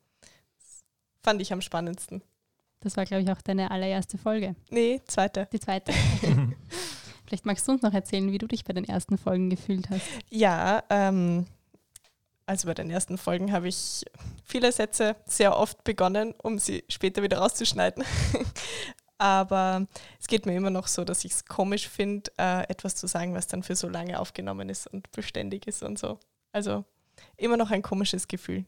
Das 0.58 0.84
fand 1.22 1.42
ich 1.42 1.53
am 1.53 1.62
spannendsten. 1.62 2.22
Das 2.84 2.98
war, 2.98 3.06
glaube 3.06 3.24
ich, 3.24 3.32
auch 3.32 3.42
deine 3.42 3.72
allererste 3.72 4.18
Folge. 4.18 4.56
Nee, 4.70 5.02
zweite. 5.08 5.48
Die 5.54 5.60
zweite. 5.60 5.94
Vielleicht 7.25 7.46
magst 7.46 7.68
du 7.68 7.72
uns 7.72 7.82
noch 7.82 7.94
erzählen, 7.94 8.30
wie 8.32 8.38
du 8.38 8.48
dich 8.48 8.66
bei 8.66 8.74
den 8.74 8.84
ersten 8.84 9.18
Folgen 9.18 9.50
gefühlt 9.50 9.90
hast. 9.90 10.06
Ja, 10.30 10.84
ähm, 10.90 11.46
also 12.46 12.68
bei 12.68 12.74
den 12.74 12.90
ersten 12.90 13.18
Folgen 13.18 13.54
habe 13.54 13.70
ich 13.70 14.04
viele 14.44 14.72
Sätze 14.74 15.16
sehr 15.25 15.58
oft 15.58 15.86
begonnen, 15.86 16.34
um 16.44 16.60
sie 16.60 16.84
später 16.90 17.24
wieder 17.24 17.38
rauszuschneiden. 17.38 18.04
Aber 19.18 19.88
es 20.20 20.28
geht 20.28 20.46
mir 20.46 20.54
immer 20.54 20.70
noch 20.70 20.88
so, 20.88 21.06
dass 21.06 21.24
ich 21.24 21.32
es 21.32 21.46
komisch 21.46 21.88
finde, 21.88 22.30
äh, 22.38 22.70
etwas 22.70 22.96
zu 22.96 23.08
sagen, 23.08 23.34
was 23.34 23.48
dann 23.48 23.63
für 23.63 23.78
so 23.78 23.88
lange 23.88 24.20
aufgenommen 24.20 24.68
ist 24.68 24.88
und 24.88 25.10
beständig 25.12 25.68
ist 25.68 25.84
und 25.84 25.98
so. 25.98 26.20
Also 26.52 26.84
immer 27.38 27.56
noch 27.56 27.72
ein 27.72 27.82
komisches 27.82 28.28
Gefühl. 28.28 28.66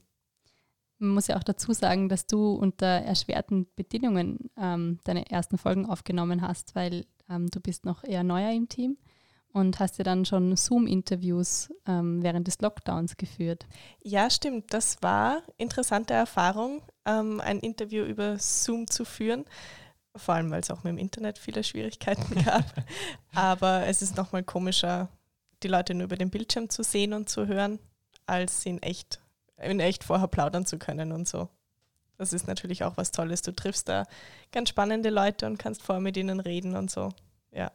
Man 0.98 1.10
muss 1.10 1.28
ja 1.28 1.38
auch 1.38 1.44
dazu 1.44 1.74
sagen, 1.74 2.10
dass 2.10 2.26
du 2.26 2.54
unter 2.54 2.86
erschwerten 2.86 3.68
Bedingungen 3.76 4.50
ähm, 4.58 5.00
deine 5.04 5.30
ersten 5.30 5.58
Folgen 5.58 5.86
aufgenommen 5.86 6.42
hast, 6.42 6.76
weil 6.76 7.06
ähm, 7.30 7.50
du 7.50 7.60
bist 7.60 7.86
noch 7.86 8.04
eher 8.04 8.24
neuer 8.24 8.52
im 8.52 8.70
Team 8.70 8.98
und 9.56 9.80
hast 9.80 9.98
ja 9.98 10.04
dann 10.04 10.26
schon 10.26 10.58
Zoom-Interviews 10.58 11.70
ähm, 11.88 12.22
während 12.22 12.46
des 12.46 12.60
Lockdowns 12.60 13.16
geführt. 13.16 13.66
Ja, 14.04 14.30
stimmt. 14.30 14.74
Das 14.74 15.02
war 15.02 15.44
interessante 15.56 16.14
Erfahrung, 16.14 16.82
ähm, 17.06 17.40
ein 17.40 17.60
Interview 17.60 18.04
über 18.04 18.38
Zoom 18.38 18.86
zu 18.88 19.06
führen. 19.06 19.46
Vor 20.14 20.36
allem, 20.36 20.52
weil 20.52 20.60
es 20.60 20.72
auch 20.72 20.84
mit 20.84 20.92
dem 20.92 20.98
Internet 20.98 21.38
viele 21.38 21.64
Schwierigkeiten 21.64 22.36
gab. 22.46 22.66
Aber 23.34 23.86
es 23.88 24.02
ist 24.02 24.18
nochmal 24.18 24.44
komischer, 24.44 25.08
die 25.64 25.70
Leute 25.70 25.94
nur 25.94 26.04
über 26.04 26.18
den 26.18 26.32
Bildschirm 26.32 26.70
zu 26.70 26.84
sehen 26.84 27.14
und 27.14 27.30
zu 27.30 27.48
hören, 27.48 27.80
als 28.26 28.66
in 28.66 28.84
echt, 28.84 29.22
in 29.58 29.80
echt 29.80 30.04
vorher 30.04 30.28
plaudern 30.28 30.66
zu 30.66 30.78
können 30.78 31.12
und 31.12 31.28
so. 31.28 31.50
Das 32.18 32.34
ist 32.34 32.48
natürlich 32.48 32.84
auch 32.84 32.98
was 32.98 33.12
Tolles. 33.12 33.42
Du 33.42 33.52
triffst 33.54 33.90
da 33.90 34.06
ganz 34.52 34.70
spannende 34.70 35.10
Leute 35.10 35.46
und 35.48 35.58
kannst 35.60 35.82
vorher 35.82 36.02
mit 36.02 36.18
ihnen 36.18 36.40
reden 36.40 36.76
und 36.76 36.90
so. 36.90 37.10
Ja. 37.52 37.72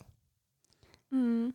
Mhm. 1.10 1.54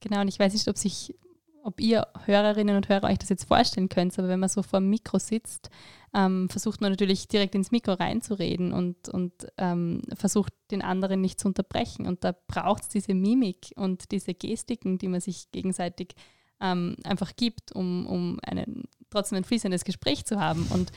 Genau, 0.00 0.20
und 0.20 0.28
ich 0.28 0.38
weiß 0.38 0.52
nicht, 0.52 0.68
ob 0.68 0.78
sich, 0.78 1.14
ob 1.62 1.80
ihr 1.80 2.06
Hörerinnen 2.24 2.76
und 2.76 2.88
Hörer 2.88 3.08
euch 3.08 3.18
das 3.18 3.30
jetzt 3.30 3.44
vorstellen 3.44 3.88
könnt, 3.88 4.18
aber 4.18 4.28
wenn 4.28 4.40
man 4.40 4.48
so 4.48 4.62
vor 4.62 4.80
dem 4.80 4.90
Mikro 4.90 5.18
sitzt, 5.18 5.70
ähm, 6.14 6.48
versucht 6.48 6.80
man 6.80 6.92
natürlich 6.92 7.26
direkt 7.26 7.54
ins 7.54 7.70
Mikro 7.70 7.94
reinzureden 7.94 8.72
und, 8.72 9.08
und 9.08 9.32
ähm, 9.58 10.02
versucht 10.14 10.52
den 10.70 10.82
anderen 10.82 11.20
nicht 11.20 11.40
zu 11.40 11.48
unterbrechen. 11.48 12.06
Und 12.06 12.22
da 12.22 12.34
braucht 12.46 12.84
es 12.84 12.88
diese 12.88 13.14
Mimik 13.14 13.72
und 13.76 14.12
diese 14.12 14.34
Gestiken, 14.34 14.98
die 14.98 15.08
man 15.08 15.20
sich 15.20 15.50
gegenseitig 15.50 16.14
ähm, 16.60 16.96
einfach 17.04 17.34
gibt, 17.34 17.72
um, 17.72 18.06
um 18.06 18.38
einen, 18.42 18.84
trotzdem 19.14 19.38
ein 19.38 19.44
fließendes 19.44 19.84
Gespräch 19.84 20.24
zu 20.24 20.40
haben. 20.40 20.66
Und 20.70 20.92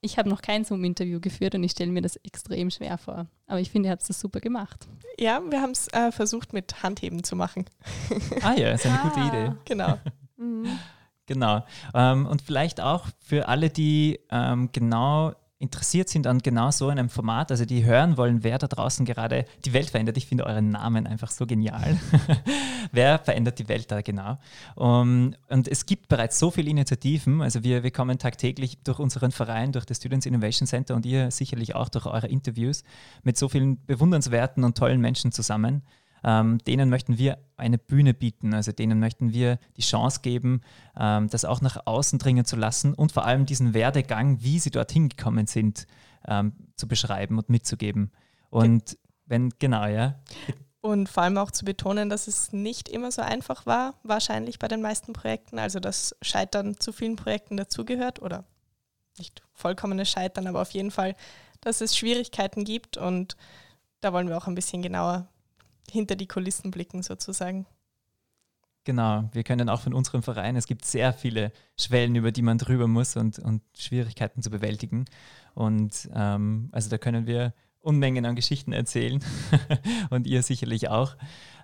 ich 0.00 0.18
habe 0.18 0.28
noch 0.28 0.42
kein 0.42 0.64
Zoom-Interview 0.64 1.20
geführt 1.20 1.54
und 1.54 1.64
ich 1.64 1.72
stelle 1.72 1.90
mir 1.90 2.02
das 2.02 2.16
extrem 2.16 2.70
schwer 2.70 2.98
vor. 2.98 3.26
Aber 3.46 3.60
ich 3.60 3.70
finde, 3.70 3.88
ihr 3.88 3.92
habt 3.92 4.08
das 4.08 4.20
super 4.20 4.40
gemacht. 4.40 4.86
Ja, 5.18 5.40
wir 5.48 5.60
haben 5.60 5.72
es 5.72 5.88
äh, 5.92 6.12
versucht 6.12 6.52
mit 6.52 6.82
Handheben 6.82 7.24
zu 7.24 7.36
machen. 7.36 7.66
Ah 8.42 8.54
ja, 8.54 8.72
ist 8.72 8.86
eine 8.86 9.00
ah. 9.00 9.08
gute 9.08 9.20
Idee. 9.20 9.52
Genau. 9.64 9.98
mhm. 10.36 10.66
Genau. 11.28 11.64
Ähm, 11.92 12.24
und 12.24 12.40
vielleicht 12.40 12.80
auch 12.80 13.08
für 13.18 13.48
alle, 13.48 13.68
die 13.68 14.20
ähm, 14.30 14.70
genau 14.70 15.34
interessiert 15.58 16.10
sind 16.10 16.26
an 16.26 16.40
genau 16.40 16.70
so 16.70 16.88
einem 16.88 17.08
Format, 17.08 17.50
also 17.50 17.64
die 17.64 17.84
hören 17.84 18.18
wollen, 18.18 18.44
wer 18.44 18.58
da 18.58 18.66
draußen 18.66 19.06
gerade 19.06 19.46
die 19.64 19.72
Welt 19.72 19.88
verändert. 19.88 20.18
Ich 20.18 20.26
finde 20.26 20.44
euren 20.44 20.70
Namen 20.70 21.06
einfach 21.06 21.30
so 21.30 21.46
genial. 21.46 21.98
wer 22.92 23.18
verändert 23.18 23.58
die 23.58 23.68
Welt 23.68 23.90
da 23.90 24.02
genau? 24.02 24.38
Um, 24.74 25.34
und 25.48 25.66
es 25.68 25.86
gibt 25.86 26.08
bereits 26.08 26.38
so 26.38 26.50
viele 26.50 26.68
Initiativen. 26.68 27.40
Also 27.40 27.64
wir, 27.64 27.82
wir 27.82 27.90
kommen 27.90 28.18
tagtäglich 28.18 28.78
durch 28.84 28.98
unseren 28.98 29.32
Verein, 29.32 29.72
durch 29.72 29.86
das 29.86 29.96
Students 29.96 30.26
Innovation 30.26 30.66
Center 30.66 30.94
und 30.94 31.06
ihr 31.06 31.30
sicherlich 31.30 31.74
auch 31.74 31.88
durch 31.88 32.04
eure 32.04 32.26
Interviews 32.26 32.84
mit 33.22 33.38
so 33.38 33.48
vielen 33.48 33.82
bewundernswerten 33.86 34.62
und 34.62 34.76
tollen 34.76 35.00
Menschen 35.00 35.32
zusammen 35.32 35.82
ähm, 36.26 36.58
denen 36.66 36.90
möchten 36.90 37.18
wir 37.18 37.38
eine 37.56 37.78
Bühne 37.78 38.12
bieten. 38.12 38.52
Also 38.52 38.72
denen 38.72 38.98
möchten 38.98 39.32
wir 39.32 39.58
die 39.76 39.82
Chance 39.82 40.20
geben, 40.20 40.60
ähm, 40.98 41.30
das 41.30 41.44
auch 41.44 41.60
nach 41.60 41.86
außen 41.86 42.18
dringen 42.18 42.44
zu 42.44 42.56
lassen 42.56 42.92
und 42.92 43.12
vor 43.12 43.24
allem 43.24 43.46
diesen 43.46 43.72
Werdegang, 43.72 44.42
wie 44.42 44.58
sie 44.58 44.72
dorthin 44.72 45.08
gekommen 45.08 45.46
sind, 45.46 45.86
ähm, 46.26 46.52
zu 46.74 46.88
beschreiben 46.88 47.38
und 47.38 47.48
mitzugeben. 47.48 48.10
Und 48.50 48.98
wenn, 49.24 49.50
genau, 49.60 49.86
ja. 49.86 50.18
Und 50.80 51.08
vor 51.08 51.22
allem 51.22 51.38
auch 51.38 51.52
zu 51.52 51.64
betonen, 51.64 52.10
dass 52.10 52.26
es 52.26 52.52
nicht 52.52 52.88
immer 52.88 53.12
so 53.12 53.22
einfach 53.22 53.64
war, 53.64 53.94
wahrscheinlich 54.02 54.58
bei 54.58 54.68
den 54.68 54.82
meisten 54.82 55.12
Projekten. 55.12 55.60
Also 55.60 55.78
dass 55.78 56.16
Scheitern 56.22 56.78
zu 56.80 56.92
vielen 56.92 57.16
Projekten 57.16 57.56
dazugehört 57.56 58.20
oder 58.20 58.44
nicht 59.16 59.42
vollkommenes 59.52 60.10
Scheitern, 60.10 60.48
aber 60.48 60.60
auf 60.60 60.72
jeden 60.72 60.90
Fall, 60.90 61.14
dass 61.60 61.80
es 61.80 61.96
Schwierigkeiten 61.96 62.64
gibt 62.64 62.96
und 62.96 63.36
da 64.00 64.12
wollen 64.12 64.28
wir 64.28 64.36
auch 64.36 64.46
ein 64.46 64.54
bisschen 64.54 64.82
genauer 64.82 65.28
hinter 65.90 66.16
die 66.16 66.26
Kulissen 66.26 66.70
blicken 66.70 67.02
sozusagen. 67.02 67.66
Genau, 68.84 69.28
wir 69.32 69.42
können 69.42 69.68
auch 69.68 69.80
von 69.80 69.94
unserem 69.94 70.22
Verein, 70.22 70.54
es 70.54 70.66
gibt 70.66 70.84
sehr 70.84 71.12
viele 71.12 71.50
Schwellen, 71.76 72.14
über 72.14 72.30
die 72.30 72.42
man 72.42 72.56
drüber 72.56 72.86
muss 72.86 73.16
und, 73.16 73.38
und 73.40 73.62
Schwierigkeiten 73.76 74.42
zu 74.42 74.50
bewältigen. 74.50 75.06
Und 75.54 76.08
ähm, 76.14 76.68
also 76.70 76.88
da 76.88 76.96
können 76.96 77.26
wir 77.26 77.52
Unmengen 77.80 78.24
an 78.24 78.36
Geschichten 78.36 78.72
erzählen 78.72 79.24
und 80.10 80.26
ihr 80.26 80.42
sicherlich 80.42 80.88
auch. 80.88 81.16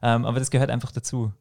Ähm, 0.02 0.24
aber 0.24 0.40
das 0.40 0.50
gehört 0.50 0.70
einfach 0.70 0.90
dazu. 0.90 1.32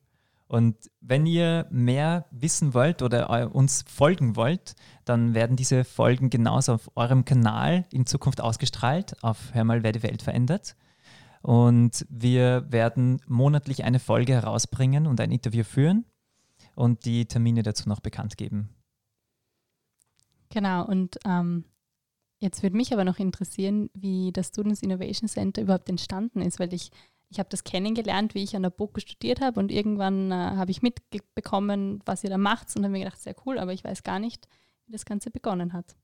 Und 0.47 0.75
wenn 0.99 1.25
ihr 1.25 1.65
mehr 1.71 2.25
wissen 2.29 2.73
wollt 2.73 3.01
oder 3.01 3.55
uns 3.55 3.85
folgen 3.87 4.35
wollt, 4.35 4.75
dann 5.05 5.33
werden 5.33 5.55
diese 5.55 5.83
Folgen 5.83 6.29
genauso 6.29 6.73
auf 6.73 6.91
eurem 6.95 7.25
Kanal 7.25 7.85
in 7.91 8.05
Zukunft 8.05 8.41
ausgestrahlt, 8.41 9.23
auf 9.23 9.53
Hör 9.53 9.63
mal, 9.63 9.81
wer 9.81 9.93
die 9.93 10.03
Welt 10.03 10.21
verändert. 10.21 10.75
Und 11.41 12.05
wir 12.09 12.71
werden 12.71 13.21
monatlich 13.27 13.83
eine 13.83 13.99
Folge 13.99 14.33
herausbringen 14.33 15.07
und 15.07 15.19
ein 15.19 15.31
Interview 15.31 15.63
führen 15.63 16.05
und 16.75 17.05
die 17.05 17.25
Termine 17.25 17.63
dazu 17.63 17.89
noch 17.89 17.99
bekannt 17.99 18.37
geben. 18.37 18.69
Genau, 20.49 20.85
und 20.85 21.17
ähm, 21.25 21.65
jetzt 22.39 22.61
würde 22.61 22.75
mich 22.75 22.93
aber 22.93 23.05
noch 23.05 23.19
interessieren, 23.19 23.89
wie 23.93 24.31
das 24.31 24.49
Students 24.49 24.83
Innovation 24.83 25.29
Center 25.29 25.61
überhaupt 25.61 25.89
entstanden 25.89 26.41
ist, 26.41 26.59
weil 26.59 26.73
ich, 26.73 26.91
ich 27.29 27.39
habe 27.39 27.49
das 27.49 27.63
kennengelernt, 27.63 28.35
wie 28.35 28.43
ich 28.43 28.55
an 28.55 28.63
der 28.63 28.69
BOKU 28.69 28.99
studiert 28.99 29.41
habe 29.41 29.59
und 29.59 29.71
irgendwann 29.71 30.31
äh, 30.31 30.35
habe 30.35 30.71
ich 30.71 30.81
mitbekommen, 30.81 32.01
was 32.05 32.23
ihr 32.23 32.29
da 32.29 32.37
macht 32.37 32.75
und 32.75 32.83
habe 32.83 32.91
mir 32.91 33.05
gedacht, 33.05 33.21
sehr 33.21 33.35
cool, 33.45 33.57
aber 33.57 33.73
ich 33.73 33.83
weiß 33.83 34.03
gar 34.03 34.19
nicht, 34.19 34.47
wie 34.85 34.91
das 34.91 35.05
Ganze 35.05 35.31
begonnen 35.31 35.73
hat. 35.73 35.95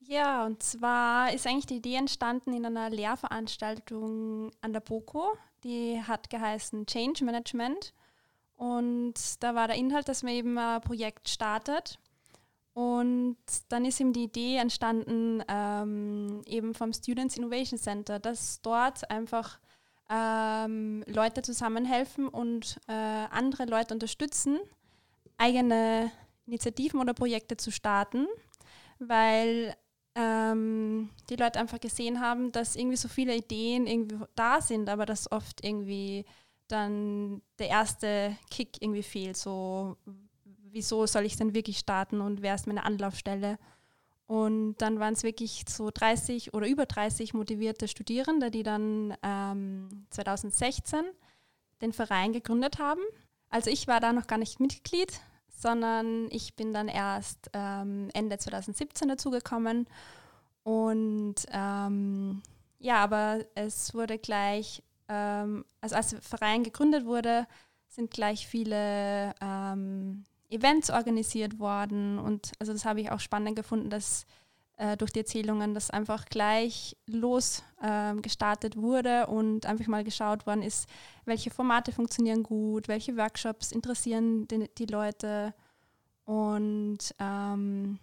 Ja, 0.00 0.46
und 0.46 0.62
zwar 0.62 1.32
ist 1.32 1.46
eigentlich 1.46 1.66
die 1.66 1.76
Idee 1.76 1.96
entstanden 1.96 2.52
in 2.52 2.64
einer 2.64 2.88
Lehrveranstaltung 2.88 4.50
an 4.60 4.72
der 4.72 4.80
BOKO. 4.80 5.36
Die 5.64 6.00
hat 6.02 6.30
geheißen 6.30 6.86
Change 6.86 7.24
Management. 7.24 7.92
Und 8.56 9.14
da 9.40 9.54
war 9.54 9.68
der 9.68 9.76
Inhalt, 9.76 10.08
dass 10.08 10.22
man 10.22 10.32
eben 10.32 10.58
ein 10.58 10.80
Projekt 10.80 11.28
startet. 11.28 11.98
Und 12.74 13.36
dann 13.68 13.84
ist 13.84 14.00
eben 14.00 14.12
die 14.12 14.24
Idee 14.24 14.56
entstanden, 14.56 15.42
ähm, 15.48 16.42
eben 16.46 16.74
vom 16.74 16.92
Students 16.92 17.36
Innovation 17.36 17.78
Center, 17.78 18.20
dass 18.20 18.62
dort 18.62 19.10
einfach 19.10 19.58
ähm, 20.08 21.02
Leute 21.06 21.42
zusammenhelfen 21.42 22.28
und 22.28 22.80
äh, 22.86 22.92
andere 22.92 23.64
Leute 23.66 23.94
unterstützen, 23.94 24.60
eigene 25.38 26.10
Initiativen 26.46 27.00
oder 27.00 27.14
Projekte 27.14 27.56
zu 27.56 27.70
starten, 27.70 28.26
weil 28.98 29.76
ähm, 30.14 31.10
die 31.30 31.36
Leute 31.36 31.60
einfach 31.60 31.80
gesehen 31.80 32.20
haben, 32.20 32.52
dass 32.52 32.76
irgendwie 32.76 32.96
so 32.96 33.08
viele 33.08 33.36
Ideen 33.36 33.86
irgendwie 33.86 34.18
da 34.34 34.60
sind, 34.60 34.88
aber 34.88 35.06
dass 35.06 35.30
oft 35.30 35.64
irgendwie 35.64 36.24
dann 36.68 37.42
der 37.58 37.68
erste 37.68 38.36
Kick 38.50 38.80
irgendwie 38.80 39.02
fehlt. 39.02 39.36
So, 39.36 39.96
wieso 40.70 41.06
soll 41.06 41.24
ich 41.24 41.36
denn 41.36 41.54
wirklich 41.54 41.78
starten 41.78 42.20
und 42.20 42.42
wer 42.42 42.54
ist 42.54 42.66
meine 42.66 42.84
Anlaufstelle? 42.84 43.58
Und 44.26 44.76
dann 44.78 45.00
waren 45.00 45.14
es 45.14 45.22
wirklich 45.22 45.64
so 45.68 45.90
30 45.90 46.52
oder 46.52 46.68
über 46.68 46.84
30 46.84 47.32
motivierte 47.32 47.88
Studierende, 47.88 48.50
die 48.50 48.62
dann 48.62 49.16
ähm, 49.22 50.06
2016 50.10 51.02
den 51.80 51.94
Verein 51.94 52.34
gegründet 52.34 52.78
haben. 52.78 53.00
Also 53.48 53.70
ich 53.70 53.88
war 53.88 54.00
da 54.00 54.12
noch 54.12 54.26
gar 54.26 54.36
nicht 54.36 54.60
Mitglied, 54.60 55.20
sondern 55.58 56.28
ich 56.30 56.54
bin 56.54 56.72
dann 56.72 56.86
erst 56.86 57.50
ähm, 57.52 58.10
Ende 58.14 58.38
2017 58.38 59.08
dazugekommen. 59.08 59.88
Und 60.62 61.34
ähm, 61.50 62.42
ja, 62.78 62.96
aber 63.02 63.44
es 63.56 63.92
wurde 63.92 64.18
gleich, 64.18 64.84
ähm, 65.08 65.64
also 65.80 65.96
als 65.96 66.10
der 66.10 66.22
Verein 66.22 66.62
gegründet 66.62 67.06
wurde, 67.06 67.46
sind 67.88 68.12
gleich 68.12 68.46
viele 68.46 69.34
ähm, 69.40 70.22
Events 70.48 70.90
organisiert 70.90 71.58
worden. 71.58 72.20
Und 72.20 72.52
also 72.60 72.72
das 72.72 72.84
habe 72.84 73.00
ich 73.00 73.10
auch 73.10 73.20
spannend 73.20 73.56
gefunden, 73.56 73.90
dass 73.90 74.26
äh, 74.78 74.96
durch 74.96 75.12
die 75.12 75.20
Erzählungen, 75.20 75.74
dass 75.74 75.90
einfach 75.90 76.26
gleich 76.26 76.96
los 77.06 77.64
ähm, 77.82 78.22
gestartet 78.22 78.76
wurde 78.76 79.26
und 79.26 79.66
einfach 79.66 79.88
mal 79.88 80.04
geschaut 80.04 80.46
worden 80.46 80.62
ist, 80.62 80.88
welche 81.24 81.50
Formate 81.50 81.92
funktionieren 81.92 82.44
gut, 82.44 82.88
welche 82.88 83.16
Workshops 83.16 83.72
interessieren 83.72 84.46
die, 84.48 84.70
die 84.78 84.86
Leute. 84.86 85.52
Und 86.24 86.98
ähm, 87.18 87.98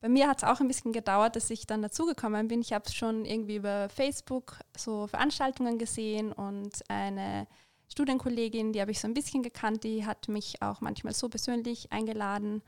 bei 0.00 0.08
mir 0.08 0.28
hat 0.28 0.38
es 0.38 0.44
auch 0.44 0.60
ein 0.60 0.68
bisschen 0.68 0.92
gedauert, 0.92 1.36
dass 1.36 1.50
ich 1.50 1.66
dann 1.66 1.82
dazugekommen 1.82 2.48
bin. 2.48 2.62
Ich 2.62 2.72
habe 2.72 2.90
schon 2.90 3.24
irgendwie 3.24 3.56
über 3.56 3.88
Facebook 3.90 4.58
so 4.76 5.08
Veranstaltungen 5.08 5.76
gesehen 5.76 6.32
und 6.32 6.88
eine 6.88 7.46
Studienkollegin, 7.88 8.72
die 8.72 8.80
habe 8.80 8.92
ich 8.92 9.00
so 9.00 9.08
ein 9.08 9.14
bisschen 9.14 9.42
gekannt, 9.42 9.84
die 9.84 10.06
hat 10.06 10.28
mich 10.28 10.62
auch 10.62 10.80
manchmal 10.80 11.14
so 11.14 11.28
persönlich 11.28 11.92
eingeladen 11.92 12.62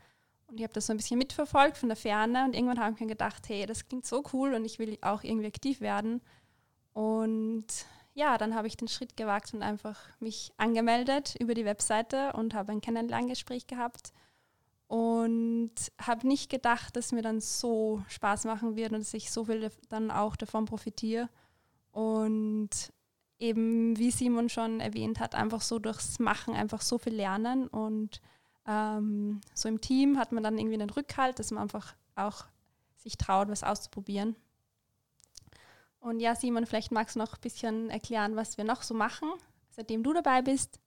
und 0.51 0.57
ich 0.57 0.63
habe 0.63 0.73
das 0.73 0.87
so 0.87 0.93
ein 0.93 0.97
bisschen 0.97 1.17
mitverfolgt 1.17 1.77
von 1.77 1.87
der 1.87 1.95
Ferne 1.95 2.43
und 2.43 2.53
irgendwann 2.53 2.79
habe 2.79 2.93
ich 2.93 2.99
mir 2.99 3.07
gedacht, 3.07 3.47
hey, 3.47 3.65
das 3.65 3.87
klingt 3.87 4.05
so 4.05 4.21
cool 4.33 4.53
und 4.53 4.65
ich 4.65 4.79
will 4.79 4.97
auch 5.01 5.23
irgendwie 5.23 5.47
aktiv 5.47 5.79
werden. 5.79 6.21
Und 6.91 7.65
ja, 8.13 8.37
dann 8.37 8.53
habe 8.53 8.67
ich 8.67 8.75
den 8.75 8.89
Schritt 8.89 9.15
gewagt 9.15 9.53
und 9.53 9.63
einfach 9.63 9.97
mich 10.19 10.51
angemeldet 10.57 11.35
über 11.39 11.53
die 11.53 11.63
Webseite 11.63 12.33
und 12.33 12.53
habe 12.53 12.73
ein 12.73 12.81
Kennenlerngespräch 12.81 13.65
gehabt 13.65 14.11
und 14.87 15.71
habe 16.01 16.27
nicht 16.27 16.49
gedacht, 16.49 16.97
dass 16.97 17.13
mir 17.13 17.21
dann 17.21 17.39
so 17.39 18.03
Spaß 18.09 18.43
machen 18.43 18.75
wird 18.75 18.91
und 18.91 18.99
dass 18.99 19.13
ich 19.13 19.31
so 19.31 19.45
viel 19.45 19.71
dann 19.87 20.11
auch 20.11 20.35
davon 20.35 20.65
profitiere. 20.65 21.29
Und 21.91 22.91
eben, 23.39 23.97
wie 23.97 24.11
Simon 24.11 24.49
schon 24.49 24.81
erwähnt 24.81 25.21
hat, 25.21 25.33
einfach 25.33 25.61
so 25.61 25.79
durchs 25.79 26.19
Machen 26.19 26.55
einfach 26.55 26.81
so 26.81 26.97
viel 26.97 27.15
lernen 27.15 27.69
und 27.69 28.19
ähm, 28.71 29.41
so 29.53 29.67
im 29.67 29.81
Team 29.81 30.17
hat 30.17 30.31
man 30.31 30.43
dann 30.43 30.57
irgendwie 30.57 30.81
einen 30.81 30.89
Rückhalt, 30.89 31.39
dass 31.39 31.51
man 31.51 31.63
einfach 31.63 31.93
auch 32.15 32.45
sich 32.95 33.17
traut, 33.17 33.49
was 33.49 33.63
auszuprobieren. 33.63 34.35
Und 35.99 36.19
ja, 36.19 36.35
Simon, 36.35 36.65
vielleicht 36.65 36.91
magst 36.91 37.15
du 37.15 37.19
noch 37.19 37.33
ein 37.33 37.41
bisschen 37.41 37.89
erklären, 37.89 38.35
was 38.35 38.57
wir 38.57 38.63
noch 38.63 38.81
so 38.81 38.93
machen, 38.93 39.29
seitdem 39.69 40.03
du 40.03 40.13
dabei 40.13 40.41
bist. 40.41 40.79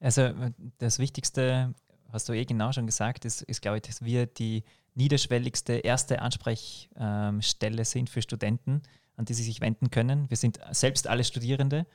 Also 0.00 0.30
das 0.78 0.98
Wichtigste 0.98 1.74
hast 2.12 2.28
du 2.28 2.32
eh 2.32 2.44
genau 2.44 2.72
schon 2.72 2.86
gesagt, 2.86 3.24
ist, 3.24 3.42
ist 3.42 3.60
glaube 3.60 3.78
ich, 3.78 3.82
dass 3.82 4.02
wir 4.02 4.26
die 4.26 4.64
niederschwelligste 4.94 5.74
erste 5.74 6.22
Ansprechstelle 6.22 7.84
sind 7.84 8.08
für 8.08 8.22
Studenten, 8.22 8.82
an 9.16 9.24
die 9.24 9.34
sie 9.34 9.42
sich 9.42 9.60
wenden 9.60 9.90
können. 9.90 10.30
Wir 10.30 10.36
sind 10.36 10.58
selbst 10.70 11.06
alle 11.06 11.24
Studierende 11.24 11.86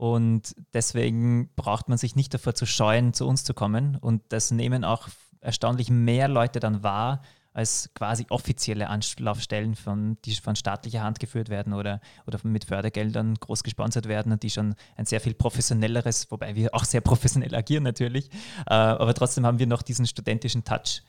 und 0.00 0.56
deswegen 0.72 1.50
braucht 1.56 1.90
man 1.90 1.98
sich 1.98 2.16
nicht 2.16 2.32
davor 2.32 2.54
zu 2.54 2.64
scheuen, 2.64 3.12
zu 3.12 3.28
uns 3.28 3.44
zu 3.44 3.52
kommen. 3.52 3.96
Und 3.96 4.22
das 4.30 4.50
nehmen 4.50 4.82
auch 4.82 5.08
erstaunlich 5.42 5.90
mehr 5.90 6.26
Leute 6.26 6.58
dann 6.58 6.82
wahr, 6.82 7.20
als 7.52 7.90
quasi 7.94 8.24
offizielle 8.30 8.88
Anlaufstellen, 8.88 9.74
von, 9.74 10.16
die 10.24 10.34
von 10.36 10.56
staatlicher 10.56 11.02
Hand 11.02 11.20
geführt 11.20 11.50
werden 11.50 11.74
oder, 11.74 12.00
oder 12.26 12.38
mit 12.44 12.64
Fördergeldern 12.64 13.34
groß 13.34 13.62
gesponsert 13.62 14.08
werden 14.08 14.32
und 14.32 14.42
die 14.42 14.48
schon 14.48 14.74
ein 14.96 15.04
sehr 15.04 15.20
viel 15.20 15.34
professionelleres, 15.34 16.30
wobei 16.30 16.54
wir 16.54 16.74
auch 16.74 16.84
sehr 16.84 17.02
professionell 17.02 17.54
agieren 17.54 17.84
natürlich, 17.84 18.30
äh, 18.68 18.72
aber 18.72 19.12
trotzdem 19.12 19.44
haben 19.44 19.58
wir 19.58 19.66
noch 19.66 19.82
diesen 19.82 20.06
studentischen 20.06 20.64
Touch. 20.64 21.02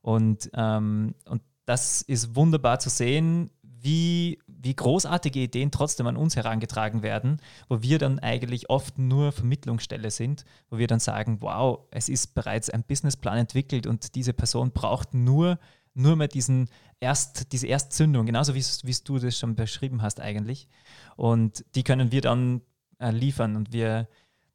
Und, 0.00 0.48
ähm, 0.54 1.14
und 1.26 1.42
das 1.66 2.00
ist 2.00 2.34
wunderbar 2.34 2.78
zu 2.78 2.88
sehen, 2.88 3.50
wie, 3.60 4.38
wie 4.60 4.74
großartige 4.74 5.40
Ideen 5.40 5.70
trotzdem 5.70 6.06
an 6.08 6.16
uns 6.16 6.36
herangetragen 6.36 7.02
werden, 7.02 7.40
wo 7.68 7.80
wir 7.82 7.98
dann 7.98 8.18
eigentlich 8.18 8.70
oft 8.70 8.98
nur 8.98 9.32
Vermittlungsstelle 9.32 10.10
sind, 10.10 10.44
wo 10.68 10.78
wir 10.78 10.88
dann 10.88 11.00
sagen, 11.00 11.38
wow, 11.40 11.80
es 11.90 12.08
ist 12.08 12.34
bereits 12.34 12.68
ein 12.68 12.82
Businessplan 12.82 13.38
entwickelt 13.38 13.86
und 13.86 14.14
diese 14.14 14.32
Person 14.32 14.72
braucht 14.72 15.14
nur 15.14 15.58
nur 15.94 16.14
mehr 16.14 16.28
diesen 16.28 16.68
Erst, 17.00 17.52
diese 17.52 17.68
Erstzündung, 17.68 18.26
genauso 18.26 18.56
wie, 18.56 18.64
wie 18.82 18.96
du 19.04 19.18
das 19.18 19.38
schon 19.38 19.54
beschrieben 19.54 20.02
hast 20.02 20.20
eigentlich. 20.20 20.66
Und 21.16 21.64
die 21.76 21.84
können 21.84 22.10
wir 22.10 22.20
dann 22.20 22.60
äh, 22.98 23.12
liefern. 23.12 23.54
Und 23.54 23.72
wir, 23.72 24.08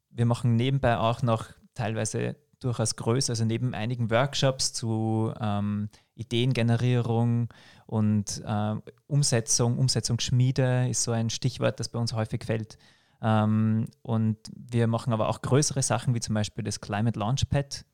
wir 0.10 0.26
machen 0.26 0.58
nebenbei 0.58 0.98
auch 0.98 1.22
noch 1.22 1.46
teilweise 1.74 2.36
durchaus 2.60 2.98
größer, 2.98 3.32
also 3.32 3.46
neben 3.46 3.74
einigen 3.74 4.10
Workshops 4.12 4.74
zu 4.74 5.34
ähm, 5.40 5.90
Ideengenerierung 6.16 7.50
und 7.86 8.42
äh, 8.46 8.76
Umsetzung, 9.08 9.78
Umsetzungsschmiede 9.78 10.90
ist 10.90 11.04
so 11.04 11.12
ein 11.12 11.30
Stichwort, 11.30 11.80
das 11.80 11.90
bei 11.90 12.00
uns 12.00 12.14
häufig 12.14 12.44
fällt. 12.44 12.78
Ähm, 13.22 13.88
und 14.02 14.38
wir 14.56 14.88
machen 14.88 15.14
aber 15.14 15.30
auch 15.30 15.42
größere 15.42 15.82
Sachen, 15.82 16.14
wie 16.14 16.20
zum 16.20 16.36
Beispiel 16.36 16.64
das 16.64 16.82
Climate 16.82 17.18
Launchpad, 17.20 17.86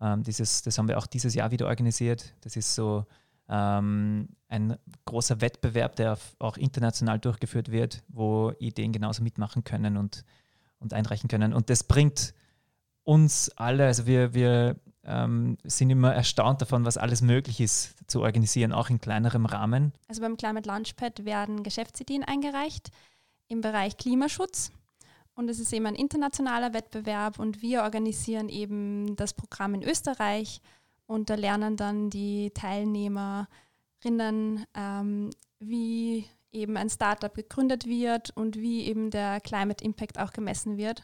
ähm, 0.00 0.22
dieses, 0.22 0.62
das 0.62 0.78
haben 0.78 0.88
wir 0.88 0.98
auch 0.98 1.06
dieses 1.06 1.34
Jahr 1.34 1.50
wieder 1.50 1.66
organisiert. 1.66 2.34
Das 2.40 2.56
ist 2.56 2.74
so 2.74 3.06
ähm, 3.48 4.28
ein 4.48 4.76
großer 5.04 5.40
Wettbewerb, 5.40 5.96
der 5.96 6.18
auch 6.38 6.56
international 6.56 7.18
durchgeführt 7.18 7.70
wird, 7.70 8.02
wo 8.08 8.52
Ideen 8.58 8.92
genauso 8.92 9.22
mitmachen 9.22 9.64
können 9.64 9.96
und, 9.96 10.24
und 10.78 10.94
einreichen 10.94 11.28
können. 11.28 11.52
Und 11.52 11.70
das 11.70 11.84
bringt 11.84 12.34
uns 13.02 13.50
alle, 13.56 13.86
also 13.86 14.06
wir, 14.06 14.34
wir 14.34 14.76
ähm, 15.06 15.58
sind 15.64 15.90
immer 15.90 16.14
erstaunt 16.14 16.60
davon, 16.60 16.84
was 16.84 16.96
alles 16.96 17.22
möglich 17.22 17.60
ist 17.60 17.94
zu 18.06 18.22
organisieren, 18.22 18.72
auch 18.72 18.90
in 18.90 19.00
kleinerem 19.00 19.46
Rahmen. 19.46 19.92
Also 20.08 20.20
beim 20.22 20.36
Climate 20.36 20.68
Launchpad 20.68 21.24
werden 21.24 21.62
Geschäftsideen 21.62 22.24
eingereicht 22.24 22.90
im 23.48 23.60
Bereich 23.60 23.96
Klimaschutz. 23.96 24.72
Und 25.34 25.48
es 25.48 25.58
ist 25.58 25.72
eben 25.72 25.86
ein 25.86 25.96
internationaler 25.96 26.74
Wettbewerb 26.74 27.38
und 27.38 27.60
wir 27.60 27.82
organisieren 27.82 28.48
eben 28.48 29.16
das 29.16 29.34
Programm 29.34 29.74
in 29.74 29.82
Österreich 29.82 30.60
und 31.06 31.28
da 31.28 31.34
lernen 31.34 31.76
dann 31.76 32.08
die 32.08 32.52
Teilnehmerinnen, 32.54 33.48
ähm, 34.74 35.30
wie 35.58 36.26
eben 36.52 36.76
ein 36.76 36.88
Startup 36.88 37.34
gegründet 37.34 37.86
wird 37.86 38.30
und 38.36 38.56
wie 38.56 38.84
eben 38.84 39.10
der 39.10 39.40
Climate 39.40 39.84
Impact 39.84 40.20
auch 40.20 40.32
gemessen 40.32 40.76
wird. 40.76 41.02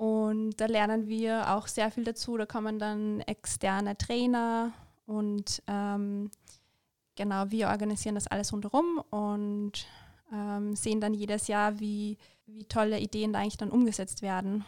Und 0.00 0.52
da 0.58 0.64
lernen 0.64 1.08
wir 1.08 1.54
auch 1.54 1.66
sehr 1.66 1.90
viel 1.90 2.04
dazu. 2.04 2.38
Da 2.38 2.46
kommen 2.46 2.78
dann 2.78 3.20
externe 3.20 3.98
Trainer 3.98 4.72
und 5.04 5.62
ähm, 5.66 6.30
genau, 7.16 7.50
wir 7.50 7.68
organisieren 7.68 8.14
das 8.14 8.26
alles 8.26 8.50
rundherum 8.50 9.02
und 9.10 9.86
ähm, 10.32 10.74
sehen 10.74 11.02
dann 11.02 11.12
jedes 11.12 11.48
Jahr, 11.48 11.80
wie 11.80 12.16
wie 12.46 12.64
tolle 12.64 12.98
Ideen 12.98 13.34
da 13.34 13.40
eigentlich 13.40 13.58
dann 13.58 13.70
umgesetzt 13.70 14.22
werden. 14.22 14.64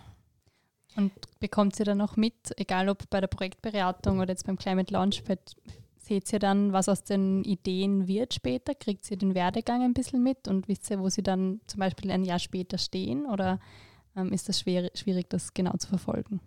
Und 0.96 1.12
bekommt 1.40 1.78
ihr 1.78 1.86
dann 1.86 2.02
auch 2.02 2.16
mit, 2.16 2.34
egal 2.58 2.90
ob 2.90 3.08
bei 3.08 3.22
der 3.22 3.26
Projektberatung 3.26 4.20
oder 4.20 4.28
jetzt 4.28 4.46
beim 4.46 4.58
Climate 4.58 4.92
Launchpad, 4.92 5.56
seht 5.96 6.30
ihr 6.30 6.40
dann, 6.40 6.74
was 6.74 6.90
aus 6.90 7.04
den 7.04 7.42
Ideen 7.44 8.06
wird 8.06 8.34
später? 8.34 8.74
Kriegt 8.74 9.10
ihr 9.10 9.16
den 9.16 9.34
Werdegang 9.34 9.82
ein 9.82 9.94
bisschen 9.94 10.22
mit 10.22 10.46
und 10.46 10.68
wisst 10.68 10.90
ihr, 10.90 11.00
wo 11.00 11.08
sie 11.08 11.22
dann 11.22 11.62
zum 11.66 11.80
Beispiel 11.80 12.10
ein 12.10 12.26
Jahr 12.26 12.38
später 12.38 12.76
stehen? 12.76 13.24
Oder 13.24 13.60
ähm, 14.16 14.32
ist 14.32 14.48
das 14.48 14.60
schwer, 14.60 14.90
schwierig, 14.94 15.28
das 15.30 15.54
genau 15.54 15.76
zu 15.76 15.88
verfolgen? 15.88 16.40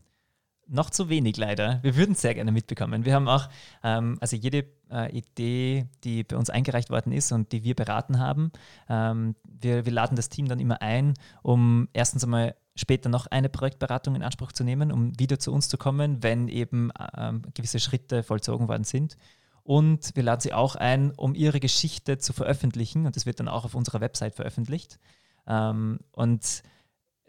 Noch 0.67 0.89
zu 0.89 1.10
wenig 1.10 1.38
leider. 1.38 1.80
Wir 1.84 1.95
würden 1.95 2.13
es 2.13 2.21
sehr 2.21 2.34
gerne 2.34 2.51
mitbekommen. 2.51 3.06
Wir 3.06 3.13
haben 3.13 3.28
auch, 3.28 3.49
ähm, 3.84 4.17
also 4.19 4.36
jede 4.36 4.65
äh, 4.89 5.15
Idee, 5.15 5.86
die 6.04 6.23
bei 6.23 6.38
uns 6.38 6.49
eingereicht 6.49 6.89
worden 6.89 7.12
ist 7.12 7.32
und 7.32 7.51
die 7.51 7.63
wir 7.63 7.75
beraten 7.75 8.17
haben, 8.17 8.51
ähm, 8.89 9.36
wir, 9.43 9.86
wir 9.86 9.91
laden 9.91 10.15
das 10.15 10.30
Team 10.30 10.47
dann 10.47 10.60
immer 10.60 10.82
ein, 10.82 11.13
um 11.43 11.88
erstens 11.93 12.23
einmal 12.23 12.56
später 12.75 13.10
noch 13.10 13.28
eine 13.28 13.47
Projektberatung 13.47 14.15
in 14.15 14.23
Anspruch 14.23 14.51
zu 14.51 14.63
nehmen, 14.63 14.91
um 14.91 15.17
wieder 15.19 15.38
zu 15.38 15.54
uns 15.54 15.69
zu 15.69 15.78
kommen, 15.78 16.23
wenn 16.23 16.47
eben 16.47 16.91
ähm, 17.15 17.43
gewisse 17.54 17.80
Schritte 17.80 18.23
vollzogen 18.23 18.67
worden 18.67 18.86
sind. 18.86 19.17
Und 19.63 20.15
wir 20.15 20.23
laden 20.23 20.41
sie 20.41 20.54
auch 20.54 20.75
ein, 20.75 21.12
um 21.12 21.36
ihre 21.36 21.60
Geschichte 21.60 22.17
zu 22.17 22.34
veröffentlichen. 22.34 23.06
Und 23.06 23.15
das 23.15 23.25
wird 23.25 23.39
dann 23.39 23.47
auch 23.47 23.65
auf 23.65 23.75
unserer 23.75 24.01
Website 24.01 24.36
veröffentlicht. 24.36 24.99
Ähm, 25.47 25.99
und 26.12 26.63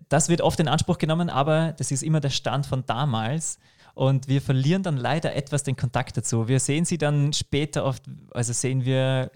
das 0.09 0.28
wird 0.28 0.40
oft 0.40 0.61
in 0.61 0.68
Anspruch 0.68 0.98
genommen, 0.98 1.30
aber 1.30 1.72
das 1.72 1.90
ist 1.90 2.02
immer 2.02 2.20
der 2.20 2.30
Stand 2.30 2.66
von 2.66 2.85
damals. 2.87 3.59
Und 3.94 4.28
wir 4.28 4.42
verlieren 4.42 4.82
dann 4.82 4.98
leider 4.98 5.35
etwas 5.35 5.62
den 5.62 5.74
Kontakt 5.74 6.16
dazu. 6.16 6.48
Wir 6.48 6.61
sehen 6.61 6.85
sie 6.85 6.98
dann 6.98 7.32
später 7.32 7.85
oft, 7.85 8.02
also 8.32 8.52
sehen 8.52 8.85
wir 8.85 9.30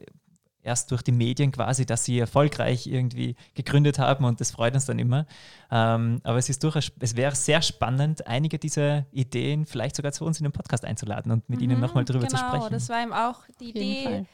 erst 0.62 0.90
durch 0.90 1.00
die 1.00 1.12
Medien 1.12 1.52
quasi, 1.52 1.86
dass 1.86 2.04
sie 2.04 2.18
erfolgreich 2.18 2.86
irgendwie 2.86 3.36
gegründet 3.54 3.98
haben 3.98 4.26
und 4.26 4.40
das 4.40 4.50
freut 4.50 4.74
uns 4.74 4.84
dann 4.84 4.98
immer. 4.98 5.26
Ähm, 5.70 6.20
aber 6.22 6.36
es 6.36 6.50
ist 6.50 6.62
durchaus, 6.62 6.92
es 7.00 7.16
wäre 7.16 7.34
sehr 7.34 7.62
spannend, 7.62 8.26
einige 8.26 8.58
dieser 8.58 9.06
Ideen 9.12 9.64
vielleicht 9.64 9.96
sogar 9.96 10.12
zu 10.12 10.26
uns 10.26 10.38
in 10.38 10.44
den 10.44 10.52
Podcast 10.52 10.84
einzuladen 10.84 11.32
und 11.32 11.48
mit 11.48 11.60
mhm, 11.60 11.64
ihnen 11.64 11.80
nochmal 11.80 12.04
drüber 12.04 12.26
genau, 12.26 12.30
zu 12.30 12.36
sprechen. 12.36 12.58
Genau, 12.58 12.68
das 12.68 12.88
war 12.90 13.02
eben 13.02 13.12
auch 13.14 13.40
die 13.58 13.70
Idee 13.70 14.26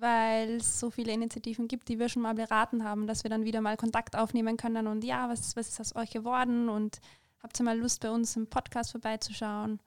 weil 0.00 0.56
es 0.56 0.80
so 0.80 0.90
viele 0.90 1.12
Initiativen 1.12 1.68
gibt, 1.68 1.88
die 1.88 1.98
wir 1.98 2.08
schon 2.08 2.22
mal 2.22 2.34
beraten 2.34 2.84
haben, 2.84 3.06
dass 3.06 3.24
wir 3.24 3.30
dann 3.30 3.44
wieder 3.44 3.60
mal 3.60 3.76
Kontakt 3.76 4.16
aufnehmen 4.16 4.56
können 4.56 4.86
und 4.86 5.04
ja, 5.04 5.28
was, 5.28 5.56
was 5.56 5.68
ist 5.68 5.80
aus 5.80 5.96
euch 5.96 6.10
geworden 6.10 6.68
und 6.68 7.00
habt 7.42 7.58
ihr 7.60 7.64
mal 7.64 7.78
Lust, 7.78 8.00
bei 8.00 8.10
uns 8.10 8.36
im 8.36 8.46
Podcast 8.46 8.92
vorbeizuschauen? 8.92 9.80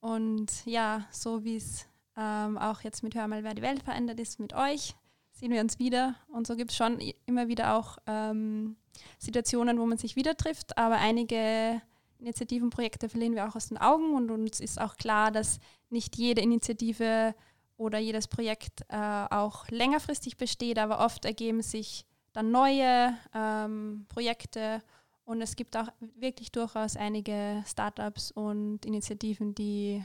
Und 0.00 0.66
ja, 0.66 1.06
so 1.10 1.44
wie 1.44 1.56
es 1.56 1.86
ähm, 2.16 2.58
auch 2.58 2.80
jetzt 2.82 3.02
mit 3.02 3.14
Hör 3.14 3.28
mal, 3.28 3.44
wer 3.44 3.54
die 3.54 3.62
Welt 3.62 3.82
verändert 3.82 4.18
ist, 4.20 4.40
mit 4.40 4.52
euch, 4.52 4.94
sehen 5.32 5.52
wir 5.52 5.60
uns 5.60 5.78
wieder. 5.78 6.16
Und 6.28 6.46
so 6.46 6.56
gibt 6.56 6.70
es 6.70 6.76
schon 6.76 6.98
immer 7.26 7.48
wieder 7.48 7.74
auch 7.74 7.98
ähm, 8.06 8.76
Situationen, 9.18 9.78
wo 9.78 9.86
man 9.86 9.98
sich 9.98 10.16
wieder 10.16 10.36
trifft, 10.36 10.76
aber 10.76 10.96
einige 10.96 11.80
Initiativen, 12.18 12.70
Projekte 12.70 13.08
verlieren 13.08 13.34
wir 13.34 13.48
auch 13.48 13.56
aus 13.56 13.68
den 13.68 13.78
Augen 13.78 14.14
und 14.14 14.30
uns 14.30 14.60
ist 14.60 14.80
auch 14.80 14.96
klar, 14.96 15.30
dass 15.30 15.58
nicht 15.90 16.16
jede 16.16 16.40
Initiative 16.40 17.34
oder 17.82 17.98
jedes 17.98 18.28
Projekt 18.28 18.82
äh, 18.88 19.26
auch 19.30 19.68
längerfristig 19.68 20.36
besteht, 20.36 20.78
aber 20.78 21.04
oft 21.04 21.24
ergeben 21.24 21.62
sich 21.62 22.06
dann 22.32 22.50
neue 22.50 23.14
ähm, 23.34 24.06
Projekte 24.08 24.82
und 25.24 25.40
es 25.40 25.56
gibt 25.56 25.76
auch 25.76 25.88
wirklich 26.16 26.52
durchaus 26.52 26.96
einige 26.96 27.62
Startups 27.66 28.30
und 28.30 28.86
Initiativen, 28.86 29.54
die, 29.54 30.04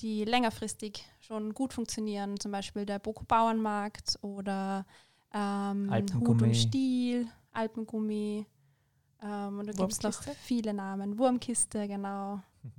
die 0.00 0.24
längerfristig 0.24 1.04
schon 1.20 1.54
gut 1.54 1.72
funktionieren, 1.72 2.38
zum 2.38 2.52
Beispiel 2.52 2.84
der 2.84 2.98
Boko 2.98 3.24
Bauernmarkt 3.24 4.18
oder 4.22 4.84
ähm, 5.32 5.90
Hut 6.20 6.42
und 6.42 6.56
Stiel, 6.56 7.28
Alpengummi. 7.52 8.46
Ähm, 9.22 9.58
und 9.58 9.66
da 9.66 9.72
gibt 9.72 9.92
es 9.92 10.02
noch 10.02 10.22
viele 10.42 10.74
Namen. 10.74 11.18
Wurmkiste, 11.18 11.86
genau. 11.86 12.40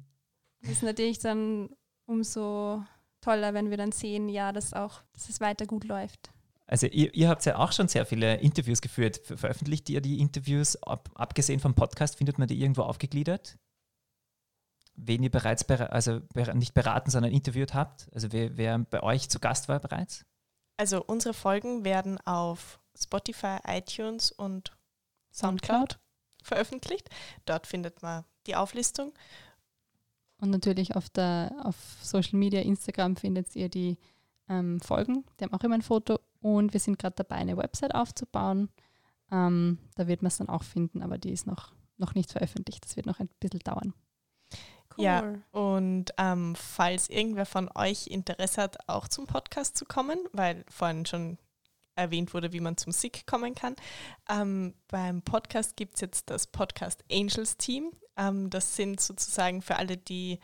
Das 0.62 0.72
ist 0.72 0.84
natürlich 0.84 1.20
dann 1.20 1.70
umso 2.08 2.84
toller, 3.28 3.54
wenn 3.54 3.70
wir 3.70 3.78
dann 3.78 3.92
sehen, 3.92 4.30
ja, 4.30 4.54
dass 4.54 4.74
auch, 4.74 5.02
dass 5.14 5.28
es 5.28 5.42
weiter 5.42 5.66
gut 5.66 5.84
läuft. 5.84 6.32
Also 6.66 6.88
ihr, 6.88 7.14
ihr 7.14 7.28
habt 7.28 7.46
ja 7.46 7.58
auch 7.58 7.74
schon 7.74 7.90
sehr 7.90 8.06
viele 8.06 8.36
Interviews 8.36 8.82
geführt. 8.82 9.22
Ver 9.26 9.38
veröffentlicht 9.38 9.90
ihr 9.90 10.02
die 10.02 10.20
Interviews, 10.20 10.82
ab, 10.84 11.10
abgesehen 11.16 11.60
vom 11.60 11.76
Podcast, 11.76 12.18
findet 12.18 12.40
man 12.40 12.48
die 12.48 12.60
irgendwo 12.62 12.84
aufgegliedert? 12.84 13.58
Wen 14.96 15.24
ihr 15.24 15.30
bereits, 15.30 15.66
bera 15.66 15.88
also 15.88 16.22
ber 16.34 16.54
nicht 16.54 16.74
beraten, 16.74 17.12
sondern 17.12 17.34
interviewt 17.34 17.74
habt? 17.74 18.08
Also 18.14 18.32
wer, 18.32 18.56
wer 18.58 18.80
bei 18.80 19.04
euch 19.04 19.30
zu 19.30 19.40
Gast 19.40 19.68
war 19.68 19.80
bereits? 19.80 20.26
Also 20.78 21.04
unsere 21.04 21.34
Folgen 21.34 21.84
werden 21.84 22.20
auf 22.26 22.80
Spotify, 22.98 23.58
iTunes 23.66 24.32
und 24.32 24.72
Soundcloud 25.34 26.00
veröffentlicht. 26.44 27.10
Dort 27.46 27.68
findet 27.68 28.02
man 28.02 28.24
die 28.48 28.56
Auflistung. 28.56 29.14
Und 30.40 30.52
natürlich 30.52 30.96
auf, 30.96 31.10
der, 31.10 31.52
auf 31.64 31.76
Social 32.02 32.38
Media, 32.38 32.62
Instagram 32.62 33.16
findet 33.16 33.56
ihr 33.56 33.70
die 33.70 33.98
ähm, 34.50 34.80
Folgen. 34.80 35.26
Die 35.40 35.44
haben 35.44 35.54
auch 35.54 35.64
immer 35.64 35.76
ein 35.76 35.82
Foto. 35.82 36.20
Und 36.42 36.74
wir 36.74 36.80
sind 36.80 37.00
gerade 37.00 37.16
dabei, 37.16 37.36
eine 37.36 37.58
Website 37.58 37.96
aufzubauen. 37.96 38.70
Ähm, 39.32 39.80
da 39.96 40.08
wird 40.08 40.22
man 40.22 40.28
es 40.28 40.38
dann 40.38 40.50
auch 40.50 40.64
finden, 40.64 41.02
aber 41.02 41.18
die 41.18 41.32
ist 41.32 41.48
noch, 41.48 41.74
noch 41.98 42.14
nicht 42.14 42.32
veröffentlicht. 42.32 42.86
Das 42.86 42.96
wird 42.96 43.08
noch 43.08 43.20
ein 43.20 43.30
bisschen 43.40 43.60
dauern. 43.62 43.94
Cool. 44.96 45.04
Ja, 45.04 45.34
und 45.52 46.06
ähm, 46.18 46.56
falls 46.56 47.10
irgendwer 47.10 47.46
von 47.46 47.70
euch 47.76 48.08
Interesse 48.08 48.62
hat, 48.62 48.90
auch 48.90 49.08
zum 49.08 49.28
Podcast 49.28 49.78
zu 49.78 49.86
kommen, 49.86 50.18
weil 50.32 50.64
vorhin 50.70 51.06
schon 51.06 51.38
erwähnt 51.96 52.34
wurde, 52.34 52.54
wie 52.54 52.60
man 52.60 52.78
zum 52.78 52.92
SIG 52.92 53.26
kommen 53.26 53.56
kann. 53.56 53.76
Ähm, 54.30 54.74
beim 54.88 55.22
Podcast 55.22 55.76
gibt 55.76 55.96
es 55.96 56.02
jetzt 56.02 56.30
das 56.30 56.48
Podcast 56.48 57.04
Angels 57.12 57.58
Team. 57.58 57.92
Ähm, 58.18 58.50
das 58.50 58.76
sind 58.76 59.00
sozusagen 59.00 59.62
für 59.62 59.78
alle, 59.78 59.98
die 59.98 60.40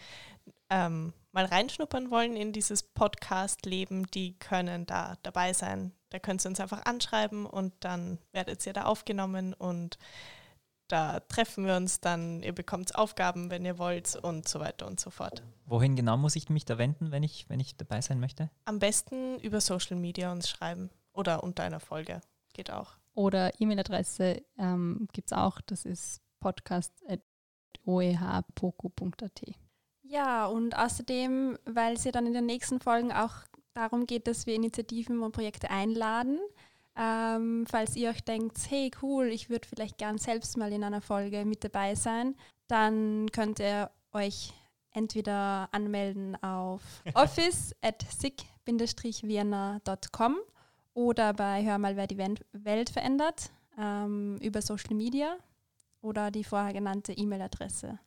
ähm, 0.69 1.13
mal 1.31 1.45
reinschnuppern 1.45 2.11
wollen 2.11 2.35
in 2.35 2.53
dieses 2.53 2.83
Podcast-Leben, 2.83 4.07
die 4.07 4.37
können 4.37 4.85
da 4.85 5.17
dabei 5.23 5.53
sein. 5.53 5.91
Da 6.09 6.19
könnt 6.19 6.45
ihr 6.45 6.49
uns 6.49 6.59
einfach 6.59 6.85
anschreiben 6.85 7.45
und 7.45 7.73
dann 7.79 8.19
werdet 8.31 8.65
ihr 8.65 8.73
da 8.73 8.83
aufgenommen 8.83 9.53
und 9.53 9.97
da 10.87 11.21
treffen 11.21 11.65
wir 11.65 11.75
uns 11.75 12.01
dann, 12.01 12.43
ihr 12.43 12.53
bekommt 12.53 12.95
Aufgaben, 12.95 13.49
wenn 13.49 13.65
ihr 13.65 13.79
wollt 13.79 14.15
und 14.17 14.47
so 14.47 14.59
weiter 14.59 14.85
und 14.85 14.99
so 14.99 15.09
fort. 15.09 15.41
Wohin 15.65 15.95
genau 15.95 16.17
muss 16.17 16.35
ich 16.35 16.49
mich 16.49 16.65
da 16.65 16.77
wenden, 16.77 17.11
wenn 17.11 17.23
ich, 17.23 17.49
wenn 17.49 17.59
ich 17.59 17.77
dabei 17.77 18.01
sein 18.01 18.19
möchte? 18.19 18.51
Am 18.65 18.79
besten 18.79 19.39
über 19.39 19.59
Social 19.59 19.95
Media 19.95 20.31
uns 20.31 20.49
schreiben. 20.49 20.91
Oder 21.13 21.43
unter 21.43 21.63
einer 21.63 21.79
Folge. 21.79 22.21
Geht 22.53 22.71
auch. 22.71 22.93
Oder 23.13 23.59
E-Mail-Adresse 23.59 24.41
ähm, 24.57 25.07
gibt 25.13 25.31
es 25.31 25.37
auch. 25.37 25.61
Das 25.61 25.85
ist 25.85 26.21
podcast.oehpoku.at. 27.83 29.41
Ja, 30.03 30.45
und 30.45 30.77
außerdem, 30.77 31.57
weil 31.65 31.95
es 31.95 32.03
ja 32.03 32.11
dann 32.11 32.27
in 32.27 32.33
den 32.33 32.45
nächsten 32.45 32.79
Folgen 32.79 33.11
auch 33.11 33.33
darum 33.73 34.05
geht, 34.05 34.27
dass 34.27 34.45
wir 34.45 34.53
Initiativen 34.53 35.23
und 35.23 35.31
Projekte 35.31 35.69
einladen. 35.69 36.39
Ähm, 36.95 37.65
falls 37.67 37.95
ihr 37.95 38.11
euch 38.11 38.23
denkt, 38.23 38.59
hey 38.69 38.91
cool, 39.01 39.25
ich 39.27 39.49
würde 39.49 39.67
vielleicht 39.67 39.97
gern 39.97 40.19
selbst 40.19 40.57
mal 40.57 40.71
in 40.71 40.83
einer 40.83 41.01
Folge 41.01 41.43
mit 41.45 41.63
dabei 41.63 41.95
sein, 41.95 42.35
dann 42.67 43.31
könnt 43.31 43.57
ihr 43.59 43.89
euch 44.11 44.53
entweder 44.91 45.69
anmelden 45.71 46.35
auf 46.43 46.83
office 47.15 47.75
at 47.81 48.05
sick-vienna.com 48.07 50.37
oder 50.93 51.33
bei 51.33 51.65
Hör 51.65 51.79
mal, 51.79 51.97
wer 51.97 52.05
die 52.05 52.19
Welt 52.19 52.91
verändert 52.91 53.49
ähm, 53.79 54.37
über 54.37 54.61
Social 54.61 54.93
Media 54.93 55.39
oder 56.03 56.29
die 56.29 56.43
vorher 56.43 56.73
genannte 56.73 57.13
E-Mail-Adresse. 57.13 57.99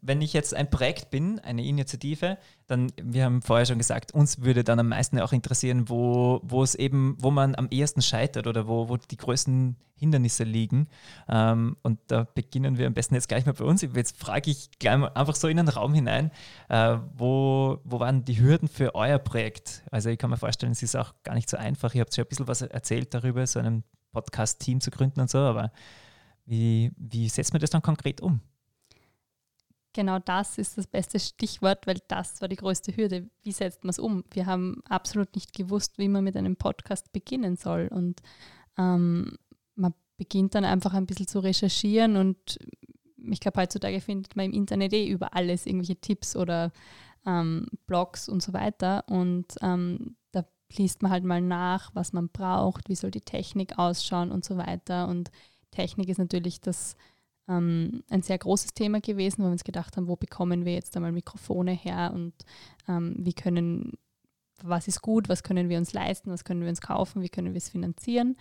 Wenn 0.00 0.20
ich 0.20 0.32
jetzt 0.32 0.54
ein 0.54 0.70
Projekt 0.70 1.10
bin, 1.10 1.40
eine 1.40 1.64
Initiative, 1.64 2.38
dann, 2.66 2.92
wir 3.02 3.24
haben 3.24 3.42
vorher 3.42 3.66
schon 3.66 3.78
gesagt, 3.78 4.12
uns 4.12 4.42
würde 4.42 4.62
dann 4.62 4.78
am 4.78 4.88
meisten 4.88 5.18
auch 5.18 5.32
interessieren, 5.32 5.88
wo, 5.88 6.40
wo 6.44 6.62
es 6.62 6.74
eben, 6.74 7.16
wo 7.18 7.30
man 7.30 7.56
am 7.56 7.68
ehesten 7.70 8.02
scheitert 8.02 8.46
oder 8.46 8.68
wo, 8.68 8.88
wo 8.88 8.96
die 8.96 9.16
größten 9.16 9.76
Hindernisse 9.96 10.44
liegen. 10.44 10.88
Ähm, 11.28 11.76
und 11.82 11.98
da 12.06 12.24
beginnen 12.32 12.78
wir 12.78 12.86
am 12.86 12.94
besten 12.94 13.14
jetzt 13.14 13.28
gleich 13.28 13.44
mal 13.44 13.52
bei 13.52 13.64
uns. 13.64 13.82
Jetzt 13.82 14.16
frage 14.16 14.50
ich 14.50 14.70
gleich 14.78 14.98
mal 14.98 15.08
einfach 15.08 15.34
so 15.34 15.48
in 15.48 15.56
den 15.56 15.68
Raum 15.68 15.94
hinein, 15.94 16.30
äh, 16.68 16.98
wo, 17.16 17.80
wo 17.82 17.98
waren 17.98 18.24
die 18.24 18.40
Hürden 18.40 18.68
für 18.68 18.94
euer 18.94 19.18
Projekt? 19.18 19.82
Also 19.90 20.10
ich 20.10 20.18
kann 20.18 20.30
mir 20.30 20.36
vorstellen, 20.36 20.72
es 20.72 20.82
ist 20.82 20.96
auch 20.96 21.14
gar 21.24 21.34
nicht 21.34 21.50
so 21.50 21.56
einfach. 21.56 21.94
Ihr 21.94 22.02
habt 22.02 22.14
schon 22.14 22.24
ein 22.24 22.28
bisschen 22.28 22.46
was 22.46 22.62
erzählt 22.62 23.14
darüber, 23.14 23.44
so 23.46 23.58
ein 23.58 23.82
Podcast-Team 24.12 24.80
zu 24.80 24.90
gründen 24.90 25.20
und 25.20 25.30
so, 25.30 25.38
aber 25.38 25.72
wie, 26.48 26.90
wie 26.96 27.28
setzt 27.28 27.52
man 27.52 27.60
das 27.60 27.70
dann 27.70 27.82
konkret 27.82 28.20
um? 28.20 28.40
Genau 29.92 30.18
das 30.18 30.58
ist 30.58 30.78
das 30.78 30.86
beste 30.86 31.18
Stichwort, 31.18 31.86
weil 31.86 31.98
das 32.08 32.40
war 32.40 32.48
die 32.48 32.56
größte 32.56 32.96
Hürde. 32.96 33.28
Wie 33.42 33.52
setzt 33.52 33.84
man 33.84 33.90
es 33.90 33.98
um? 33.98 34.24
Wir 34.30 34.46
haben 34.46 34.82
absolut 34.88 35.34
nicht 35.34 35.52
gewusst, 35.52 35.98
wie 35.98 36.08
man 36.08 36.24
mit 36.24 36.36
einem 36.36 36.56
Podcast 36.56 37.12
beginnen 37.12 37.56
soll. 37.56 37.88
Und 37.88 38.20
ähm, 38.76 39.36
man 39.74 39.94
beginnt 40.16 40.54
dann 40.54 40.64
einfach 40.64 40.94
ein 40.94 41.06
bisschen 41.06 41.26
zu 41.26 41.40
recherchieren 41.40 42.16
und 42.16 42.58
ich 43.30 43.40
glaube, 43.40 43.60
heutzutage 43.60 44.00
findet 44.00 44.36
man 44.36 44.46
im 44.46 44.52
Internet 44.52 44.92
eh 44.92 45.08
über 45.08 45.34
alles 45.34 45.66
irgendwelche 45.66 46.00
Tipps 46.00 46.36
oder 46.36 46.72
ähm, 47.26 47.66
Blogs 47.86 48.28
und 48.28 48.42
so 48.42 48.52
weiter. 48.52 49.04
Und 49.08 49.46
ähm, 49.60 50.16
da 50.32 50.44
liest 50.76 51.02
man 51.02 51.10
halt 51.10 51.24
mal 51.24 51.40
nach, 51.40 51.94
was 51.94 52.12
man 52.12 52.28
braucht, 52.28 52.88
wie 52.88 52.94
soll 52.94 53.10
die 53.10 53.20
Technik 53.20 53.78
ausschauen 53.78 54.30
und 54.30 54.44
so 54.44 54.56
weiter. 54.56 55.08
Und 55.08 55.30
Technik 55.70 56.08
ist 56.08 56.18
natürlich 56.18 56.60
das 56.60 56.96
ähm, 57.48 58.02
ein 58.10 58.22
sehr 58.22 58.38
großes 58.38 58.74
Thema 58.74 59.00
gewesen, 59.00 59.38
weil 59.38 59.48
wir 59.48 59.52
uns 59.52 59.64
gedacht 59.64 59.96
haben, 59.96 60.08
wo 60.08 60.16
bekommen 60.16 60.64
wir 60.64 60.74
jetzt 60.74 60.96
einmal 60.96 61.12
Mikrofone 61.12 61.72
her 61.72 62.12
und 62.14 62.34
ähm, 62.88 63.16
wie 63.18 63.32
können, 63.32 63.92
was 64.62 64.88
ist 64.88 65.02
gut, 65.02 65.28
was 65.28 65.42
können 65.42 65.68
wir 65.68 65.78
uns 65.78 65.92
leisten, 65.92 66.30
was 66.30 66.44
können 66.44 66.60
wir 66.60 66.68
uns 66.68 66.80
kaufen, 66.80 67.22
wie 67.22 67.28
können 67.28 67.54
wir 67.54 67.58
es 67.58 67.70
finanzieren. 67.70 68.36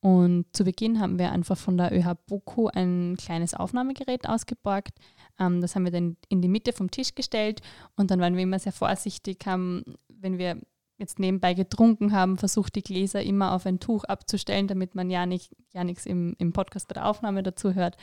Und 0.00 0.46
zu 0.52 0.64
Beginn 0.64 1.00
haben 1.00 1.18
wir 1.18 1.32
einfach 1.32 1.58
von 1.58 1.76
der 1.76 1.92
ÖH 1.92 2.14
Boku 2.26 2.68
ein 2.68 3.16
kleines 3.18 3.54
Aufnahmegerät 3.54 4.28
ausgeborgt. 4.28 4.98
Ähm, 5.38 5.60
das 5.60 5.74
haben 5.74 5.84
wir 5.84 5.92
dann 5.92 6.16
in 6.28 6.40
die 6.40 6.48
Mitte 6.48 6.72
vom 6.72 6.90
Tisch 6.90 7.14
gestellt 7.14 7.60
und 7.96 8.10
dann 8.10 8.20
waren 8.20 8.36
wir 8.36 8.42
immer 8.42 8.58
sehr 8.58 8.72
vorsichtig, 8.72 9.44
haben, 9.46 9.84
wenn 10.08 10.38
wir 10.38 10.60
jetzt 10.98 11.18
nebenbei 11.18 11.54
getrunken 11.54 12.12
haben, 12.12 12.38
versucht 12.38 12.74
die 12.74 12.82
Gläser 12.82 13.22
immer 13.22 13.52
auf 13.52 13.66
ein 13.66 13.80
Tuch 13.80 14.04
abzustellen, 14.04 14.66
damit 14.66 14.94
man 14.94 15.10
ja, 15.10 15.26
nicht, 15.26 15.54
ja 15.72 15.84
nichts 15.84 16.06
im, 16.06 16.34
im 16.38 16.52
Podcast 16.52 16.88
bei 16.88 16.94
der 16.94 17.06
Aufnahme 17.06 17.42
dazu 17.42 17.74
hört. 17.74 17.96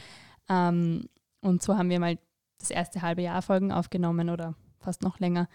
Ähm, 0.50 1.10
und 1.42 1.62
so 1.62 1.78
haben 1.78 1.90
wir 1.90 2.00
mal 2.00 2.18
das 2.60 2.70
erste 2.70 3.02
halbe 3.02 3.22
Jahr 3.22 3.42
Folgen 3.42 3.72
aufgenommen 3.72 4.30
oder 4.30 4.56
fast 4.80 5.02
noch 5.02 5.20
länger. 5.20 5.50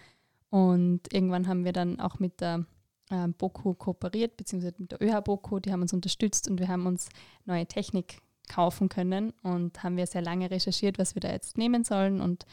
Und 0.49 1.13
irgendwann 1.13 1.47
haben 1.47 1.63
wir 1.63 1.73
dann 1.73 1.99
auch 1.99 2.19
mit 2.19 2.41
der 2.41 2.65
äh, 3.09 3.27
Boku 3.27 3.73
kooperiert, 3.73 4.37
beziehungsweise 4.37 4.75
mit 4.77 4.91
der 4.91 5.01
ÖH 5.01 5.21
Boku, 5.21 5.59
die 5.59 5.71
haben 5.71 5.81
uns 5.81 5.93
unterstützt 5.93 6.49
und 6.49 6.59
wir 6.59 6.67
haben 6.67 6.85
uns 6.85 7.09
neue 7.45 7.65
Technik 7.65 8.19
kaufen 8.47 8.89
können 8.89 9.31
und 9.43 9.83
haben 9.83 9.95
wir 9.95 10.07
sehr 10.07 10.23
lange 10.23 10.49
recherchiert, 10.49 10.97
was 10.97 11.15
wir 11.15 11.21
da 11.21 11.31
jetzt 11.31 11.57
nehmen 11.57 11.83
sollen. 11.83 12.19
Und 12.19 12.45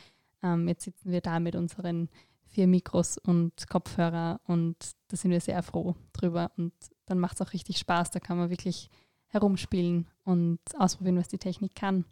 ähm, 0.42 0.68
jetzt 0.68 0.84
sitzen 0.84 1.10
wir 1.10 1.22
da 1.22 1.40
mit 1.40 1.56
unseren 1.56 2.08
vier 2.48 2.66
Mikros 2.66 3.18
und 3.18 3.68
Kopfhörer 3.68 4.40
und 4.46 4.76
da 5.08 5.16
sind 5.16 5.30
wir 5.30 5.40
sehr 5.40 5.62
froh 5.62 5.94
drüber. 6.12 6.50
Und 6.56 6.72
dann 7.06 7.18
macht 7.18 7.40
es 7.40 7.46
auch 7.46 7.52
richtig 7.52 7.78
Spaß, 7.78 8.10
da 8.10 8.20
kann 8.20 8.38
man 8.38 8.50
wirklich 8.50 8.90
herumspielen 9.28 10.06
und 10.24 10.60
ausprobieren, 10.78 11.18
was 11.18 11.28
die 11.28 11.38
Technik 11.38 11.74
kann. 11.74 12.04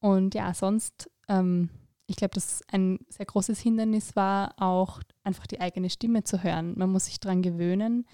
Und 0.00 0.34
ja, 0.34 0.52
sonst, 0.54 1.10
ähm, 1.28 1.70
ich 2.06 2.16
glaube, 2.16 2.34
dass 2.34 2.62
ein 2.70 2.98
sehr 3.08 3.26
großes 3.26 3.60
Hindernis 3.60 4.16
war, 4.16 4.54
auch 4.60 5.00
einfach 5.22 5.46
die 5.46 5.60
eigene 5.60 5.88
Stimme 5.88 6.24
zu 6.24 6.42
hören. 6.42 6.74
Man 6.76 6.90
muss 6.90 7.06
sich 7.06 7.20
daran 7.20 7.42
gewöhnen, 7.42 8.06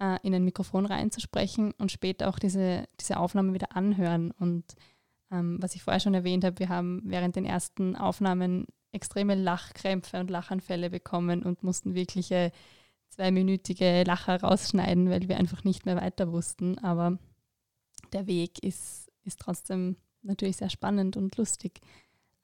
äh, 0.00 0.18
in 0.22 0.34
ein 0.34 0.44
Mikrofon 0.44 0.86
reinzusprechen 0.86 1.72
und 1.78 1.92
später 1.92 2.28
auch 2.28 2.38
diese, 2.38 2.88
diese 3.00 3.18
Aufnahme 3.18 3.54
wieder 3.54 3.76
anhören. 3.76 4.30
Und 4.30 4.64
ähm, 5.30 5.58
was 5.60 5.74
ich 5.74 5.82
vorher 5.82 6.00
schon 6.00 6.14
erwähnt 6.14 6.44
habe, 6.44 6.58
wir 6.58 6.68
haben 6.68 7.02
während 7.04 7.36
den 7.36 7.44
ersten 7.44 7.96
Aufnahmen 7.96 8.66
extreme 8.92 9.34
Lachkrämpfe 9.34 10.18
und 10.20 10.30
Lachanfälle 10.30 10.90
bekommen 10.90 11.42
und 11.42 11.62
mussten 11.62 11.94
wirkliche 11.94 12.52
zweiminütige 13.10 14.04
Lacher 14.04 14.40
rausschneiden, 14.40 15.10
weil 15.10 15.28
wir 15.28 15.38
einfach 15.38 15.64
nicht 15.64 15.86
mehr 15.86 15.96
weiter 15.96 16.32
wussten. 16.32 16.78
Aber 16.78 17.18
der 18.12 18.26
Weg 18.26 18.62
ist, 18.62 19.10
ist 19.24 19.40
trotzdem 19.40 19.96
natürlich 20.22 20.56
sehr 20.56 20.70
spannend 20.70 21.16
und 21.16 21.36
lustig. 21.36 21.80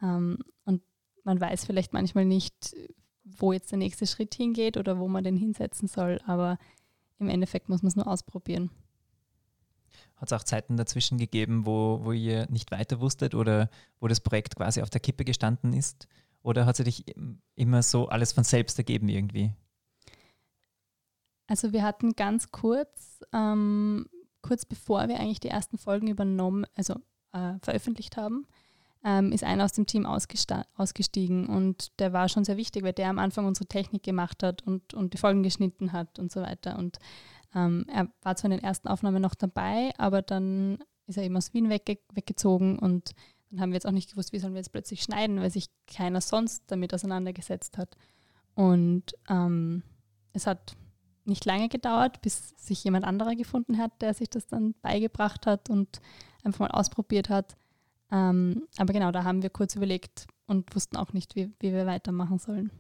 Ähm, 0.01 0.39
und 0.65 0.83
man 1.25 1.41
weiß 1.41 1.65
vielleicht 1.65 1.93
manchmal 1.93 2.25
nicht, 2.25 2.75
wo 3.25 3.53
jetzt 3.53 3.71
der 3.71 3.79
nächste 3.79 4.07
Schritt 4.07 4.35
hingeht 4.35 4.77
oder 4.77 4.99
wo 4.99 5.09
man 5.09 5.25
den 5.25 5.37
hinsetzen 5.37 5.89
soll, 5.89 6.21
aber 6.27 6.59
im 7.19 7.29
Endeffekt 7.29 7.69
muss 7.69 7.83
man 7.83 7.89
es 7.89 7.97
nur 7.97 8.07
ausprobieren. 8.07 8.71
Hat 10.17 10.29
es 10.29 10.33
auch 10.33 10.45
Zeiten 10.45 10.77
dazwischen 10.77 11.19
gegeben, 11.19 11.67
wo, 11.67 12.01
wo 12.03 12.13
ihr 12.13 12.49
nicht 12.51 12.71
weiter 12.71 13.01
wusstet 13.01 13.35
oder 13.35 13.71
wo 14.01 14.09
das 14.09 14.21
Projekt 14.21 14.57
quasi 14.57 14.83
auf 14.83 14.91
der 14.91 15.01
Kippe 15.01 15.25
gestanden 15.25 15.73
ist? 15.73 16.09
Oder 16.43 16.67
hat 16.67 16.77
sich 16.77 17.05
immer 17.55 17.83
so 17.83 18.09
alles 18.09 18.33
von 18.33 18.45
selbst 18.45 18.79
ergeben 18.79 19.09
irgendwie? 19.09 19.53
Also 21.47 21.73
wir 21.73 21.83
hatten 21.83 22.15
ganz 22.15 22.51
kurz, 22.51 23.21
ähm, 23.33 24.07
kurz 24.41 24.65
bevor 24.65 25.09
wir 25.09 25.21
eigentlich 25.21 25.41
die 25.41 25.49
ersten 25.49 25.79
Folgen 25.79 26.09
übernommen, 26.09 26.67
also 26.75 26.95
äh, 27.33 27.55
veröffentlicht 27.63 28.17
haben, 28.17 28.47
ähm, 29.05 29.33
ist 29.33 29.45
einer 29.45 29.65
aus 29.65 29.73
dem 29.73 29.87
Team 29.87 30.07
ausgestiegen 30.07 31.47
und 31.47 31.99
der 32.01 32.13
war 32.13 32.29
schon 32.29 32.45
sehr 32.45 32.57
wichtig, 32.57 32.85
weil 32.85 32.93
der 32.93 33.11
am 33.11 33.19
Anfang 33.19 33.47
unsere 33.47 33.67
Technik 33.67 34.03
gemacht 34.03 34.43
hat 34.43 34.63
und, 34.63 34.95
und 34.95 35.13
die 35.13 35.19
Folgen 35.19 35.43
geschnitten 35.43 35.93
hat 35.93 36.19
und 36.19 36.31
so 36.31 36.41
weiter. 36.41 36.79
Und 36.79 36.99
ähm, 37.55 37.85
er 37.89 38.09
war 38.23 38.37
zwar 38.37 38.51
in 38.51 38.59
den 38.59 38.65
ersten 38.65 38.89
Aufnahmen 38.89 39.21
noch 39.21 39.35
dabei, 39.35 39.91
aber 39.99 40.23
dann 40.23 40.79
ist 41.07 41.19
er 41.19 41.25
eben 41.25 41.37
aus 41.37 41.53
Wien 41.53 41.69
wegge 41.69 41.99
weggezogen 42.13 42.79
und 42.79 43.11
dann 43.53 43.61
haben 43.61 43.71
wir 43.71 43.77
jetzt 43.77 43.87
auch 43.87 43.93
nicht 43.93 44.11
gewusst, 44.11 44.33
wie 44.33 44.39
sollen 44.39 44.55
wir 44.55 44.61
jetzt 44.61 44.73
plötzlich 44.73 45.03
schneiden, 45.03 45.41
weil 45.41 45.51
sich 45.51 45.67
keiner 45.87 46.23
sonst 46.23 46.65
damit 46.69 46.95
auseinandergesetzt 46.95 47.77
hat. 47.77 47.97
Und 48.55 49.15
ähm, 49.29 49.83
es 50.33 50.47
hat 50.47 50.75
nicht 51.25 51.45
lange 51.45 51.69
gedauert, 51.69 52.23
bis 52.23 52.55
sich 52.57 52.83
jemand 52.83 53.05
anderer 53.05 53.37
gefunden 53.37 53.77
hat, 53.77 54.01
der 54.01 54.15
sich 54.15 54.31
das 54.31 54.47
dann 54.47 54.75
beigebracht 54.81 55.47
hat 55.47 55.69
und 55.69 56.01
einfach 56.43 56.61
mal 56.61 56.71
ausprobiert 56.71 57.29
hat. 57.29 57.57
Ähm, 58.11 58.67
aber 58.79 58.95
genau, 58.95 59.13
da 59.13 59.25
haben 59.25 59.43
wir 59.43 59.51
kurz 59.51 59.77
überlegt 59.77 60.27
und 60.47 60.75
wussten 60.75 60.97
auch 60.97 61.13
nicht, 61.13 61.37
wie, 61.37 61.53
wie 61.61 61.73
wir 61.73 61.87
weitermachen 61.87 62.39
sollen. 62.39 62.71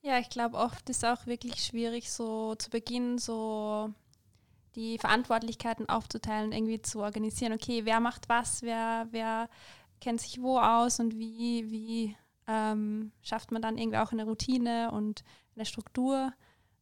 Ja, 0.00 0.18
ich 0.18 0.30
glaube, 0.30 0.56
oft 0.56 0.88
ist 0.88 1.04
auch 1.04 1.26
wirklich 1.26 1.62
schwierig, 1.62 2.10
so 2.10 2.54
zu 2.54 2.70
Beginn 2.70 3.18
so 3.18 3.92
die 4.74 4.98
Verantwortlichkeiten 4.98 5.88
aufzuteilen, 5.88 6.52
irgendwie 6.52 6.80
zu 6.80 7.00
organisieren. 7.00 7.52
Okay, 7.52 7.84
wer 7.84 8.00
macht 8.00 8.28
was, 8.28 8.62
wer, 8.62 9.06
wer 9.10 9.48
kennt 10.00 10.20
sich 10.20 10.40
wo 10.42 10.58
aus 10.58 10.98
und 11.00 11.16
wie, 11.16 11.70
wie 11.70 12.16
ähm, 12.46 13.12
schafft 13.22 13.52
man 13.52 13.62
dann 13.62 13.78
irgendwie 13.78 13.98
auch 13.98 14.12
eine 14.12 14.24
Routine 14.24 14.90
und 14.90 15.22
eine 15.54 15.66
Struktur. 15.66 16.32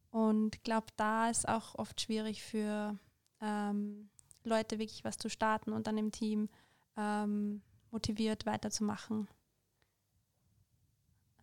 Und 0.09 0.55
ich 0.55 0.63
glaube, 0.63 0.87
da 0.97 1.29
ist 1.29 1.47
auch 1.47 1.75
oft 1.75 2.01
schwierig 2.01 2.41
für 2.43 2.97
ähm, 3.41 4.09
Leute 4.43 4.79
wirklich 4.79 5.03
was 5.03 5.17
zu 5.17 5.29
starten 5.29 5.71
und 5.71 5.87
dann 5.87 5.97
im 5.97 6.11
Team 6.11 6.49
ähm, 6.97 7.61
motiviert 7.91 8.45
weiterzumachen. 8.45 9.27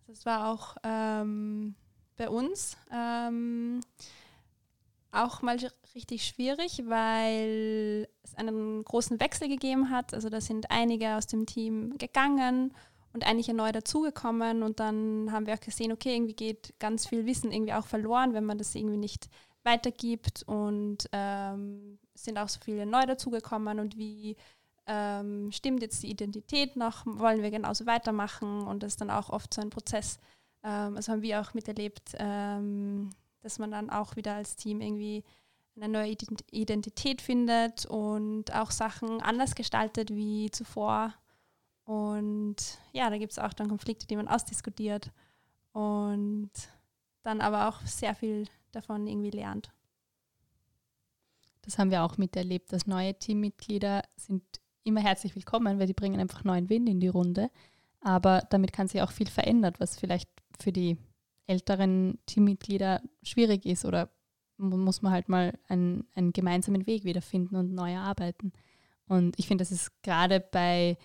Es 0.07 0.25
war 0.25 0.47
auch 0.51 0.75
ähm, 0.83 1.75
bei 2.17 2.29
uns 2.29 2.75
ähm, 2.91 3.81
auch 5.11 5.41
mal 5.41 5.57
richtig 5.95 6.25
schwierig, 6.25 6.83
weil 6.85 8.07
es 8.23 8.35
einen 8.35 8.83
großen 8.83 9.19
Wechsel 9.19 9.47
gegeben 9.47 9.89
hat. 9.89 10.13
Also 10.13 10.29
da 10.29 10.41
sind 10.41 10.69
einige 10.71 11.15
aus 11.15 11.27
dem 11.27 11.45
Team 11.45 11.97
gegangen 11.97 12.73
und 13.13 13.25
einige 13.25 13.53
neu 13.53 13.71
dazugekommen 13.71 14.61
und 14.61 14.79
dann 14.79 15.31
haben 15.31 15.47
wir 15.47 15.55
auch 15.55 15.59
gesehen, 15.59 15.91
okay, 15.91 16.13
irgendwie 16.15 16.35
geht 16.35 16.73
ganz 16.79 17.07
viel 17.07 17.25
Wissen 17.25 17.51
irgendwie 17.51 17.73
auch 17.73 17.85
verloren, 17.85 18.33
wenn 18.33 18.45
man 18.45 18.57
das 18.57 18.75
irgendwie 18.75 18.97
nicht 18.97 19.29
weitergibt 19.63 20.43
und 20.43 21.09
ähm, 21.11 21.99
sind 22.13 22.37
auch 22.37 22.49
so 22.49 22.59
viele 22.63 22.85
neu 22.85 23.05
dazugekommen 23.05 23.79
und 23.79 23.97
wie 23.97 24.37
ähm, 24.85 25.51
stimmt 25.51 25.81
jetzt 25.81 26.01
die 26.03 26.11
Identität 26.11 26.75
noch, 26.75 27.05
wollen 27.05 27.41
wir 27.41 27.51
genauso 27.51 27.85
weitermachen 27.85 28.61
und 28.67 28.83
das 28.83 28.93
ist 28.93 29.01
dann 29.01 29.11
auch 29.11 29.29
oft 29.29 29.53
so 29.53 29.61
ein 29.61 29.69
Prozess. 29.69 30.19
Ähm, 30.63 30.95
also 30.95 31.11
haben 31.11 31.21
wir 31.21 31.41
auch 31.41 31.53
miterlebt, 31.53 32.15
ähm, 32.17 33.09
dass 33.41 33.59
man 33.59 33.71
dann 33.71 33.89
auch 33.89 34.15
wieder 34.15 34.35
als 34.35 34.55
Team 34.55 34.81
irgendwie 34.81 35.23
eine 35.75 35.87
neue 35.87 36.15
Identität 36.51 37.21
findet 37.21 37.85
und 37.85 38.53
auch 38.53 38.71
Sachen 38.71 39.21
anders 39.21 39.55
gestaltet 39.55 40.13
wie 40.13 40.51
zuvor. 40.51 41.13
Und 41.85 42.55
ja, 42.91 43.09
da 43.09 43.17
gibt 43.17 43.31
es 43.31 43.39
auch 43.39 43.53
dann 43.53 43.69
Konflikte, 43.69 44.05
die 44.05 44.15
man 44.15 44.27
ausdiskutiert 44.27 45.11
und 45.71 46.51
dann 47.23 47.41
aber 47.41 47.69
auch 47.69 47.81
sehr 47.81 48.15
viel 48.15 48.47
davon 48.71 49.07
irgendwie 49.07 49.31
lernt. 49.31 49.71
Das 51.61 51.77
haben 51.77 51.91
wir 51.91 52.03
auch 52.03 52.17
miterlebt, 52.17 52.73
dass 52.73 52.87
neue 52.87 53.17
Teammitglieder 53.17 54.03
sind 54.15 54.43
immer 54.83 55.01
herzlich 55.01 55.35
willkommen, 55.35 55.79
weil 55.79 55.87
die 55.87 55.93
bringen 55.93 56.19
einfach 56.19 56.43
neuen 56.43 56.69
Wind 56.69 56.89
in 56.89 56.99
die 56.99 57.07
Runde. 57.07 57.51
Aber 58.01 58.41
damit 58.49 58.73
kann 58.73 58.87
sich 58.87 59.01
auch 59.01 59.11
viel 59.11 59.29
verändern, 59.29 59.73
was 59.77 59.99
vielleicht 59.99 60.29
für 60.59 60.71
die 60.71 60.97
älteren 61.49 62.19
Teammitglieder 62.25 63.01
schwierig 63.23 63.65
ist 63.65 63.85
oder 63.85 64.09
muss 64.57 65.01
man 65.01 65.11
halt 65.11 65.29
mal 65.29 65.57
einen, 65.67 66.05
einen 66.15 66.33
gemeinsamen 66.33 66.85
Weg 66.85 67.05
wiederfinden 67.05 67.55
und 67.55 67.73
neu 67.73 67.95
arbeiten. 67.95 68.51
Und 69.07 69.39
ich 69.39 69.47
finde, 69.47 69.63
das 69.63 69.71
ist 69.71 70.03
gerade 70.03 70.39
bei 70.39 70.97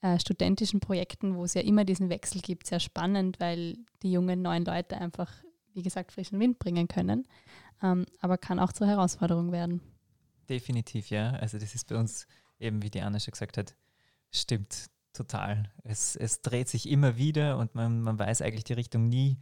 äh, 0.00 0.18
studentischen 0.18 0.80
Projekten, 0.80 1.36
wo 1.36 1.44
es 1.44 1.54
ja 1.54 1.62
immer 1.62 1.84
diesen 1.84 2.08
Wechsel 2.08 2.40
gibt, 2.40 2.66
sehr 2.66 2.80
spannend, 2.80 3.40
weil 3.40 3.76
die 4.02 4.12
jungen 4.12 4.40
neuen 4.40 4.64
Leute 4.64 4.96
einfach, 4.96 5.30
wie 5.74 5.82
gesagt, 5.82 6.12
frischen 6.12 6.40
Wind 6.40 6.58
bringen 6.58 6.88
können, 6.88 7.26
ähm, 7.82 8.06
aber 8.20 8.38
kann 8.38 8.58
auch 8.58 8.72
zur 8.72 8.86
Herausforderung 8.86 9.52
werden. 9.52 9.80
Definitiv, 10.48 11.10
ja. 11.10 11.30
Also 11.32 11.58
das 11.58 11.74
ist 11.74 11.88
bei 11.88 11.96
uns 11.96 12.26
eben 12.58 12.82
wie 12.82 12.90
die 12.90 13.02
Anna 13.02 13.20
schon 13.20 13.32
gesagt 13.32 13.58
hat, 13.58 13.74
stimmt 14.30 14.86
total. 15.12 15.70
Es, 15.82 16.16
es 16.16 16.40
dreht 16.40 16.68
sich 16.68 16.88
immer 16.88 17.16
wieder 17.16 17.58
und 17.58 17.74
man, 17.74 18.00
man 18.00 18.18
weiß 18.18 18.42
eigentlich 18.42 18.64
die 18.64 18.72
Richtung 18.72 19.08
nie 19.08 19.38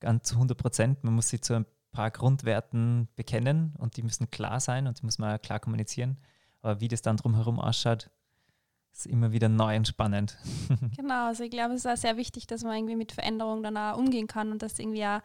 ganz 0.00 0.28
zu 0.28 0.34
100 0.34 0.56
Prozent. 0.56 1.04
Man 1.04 1.14
muss 1.14 1.28
sie 1.28 1.40
zu 1.40 1.54
ein 1.54 1.66
paar 1.92 2.10
Grundwerten 2.10 3.08
bekennen 3.16 3.74
und 3.78 3.96
die 3.96 4.02
müssen 4.02 4.30
klar 4.30 4.60
sein 4.60 4.86
und 4.86 5.00
die 5.00 5.04
muss 5.04 5.18
man 5.18 5.40
klar 5.40 5.60
kommunizieren. 5.60 6.18
Aber 6.62 6.80
wie 6.80 6.88
das 6.88 7.02
dann 7.02 7.16
drumherum 7.16 7.58
ausschaut, 7.58 8.10
ist 8.92 9.06
immer 9.06 9.32
wieder 9.32 9.48
neu 9.48 9.76
und 9.76 9.88
spannend. 9.88 10.36
Genau, 10.96 11.26
also 11.28 11.44
ich 11.44 11.50
glaube, 11.50 11.74
es 11.74 11.84
ist 11.84 11.90
auch 11.90 11.96
sehr 11.96 12.16
wichtig, 12.16 12.46
dass 12.46 12.62
man 12.62 12.76
irgendwie 12.76 12.96
mit 12.96 13.12
Veränderungen 13.12 13.62
dann 13.62 13.76
auch 13.76 13.96
umgehen 13.96 14.26
kann 14.26 14.52
und 14.52 14.62
dass 14.62 14.78
irgendwie 14.78 15.00
ja 15.00 15.22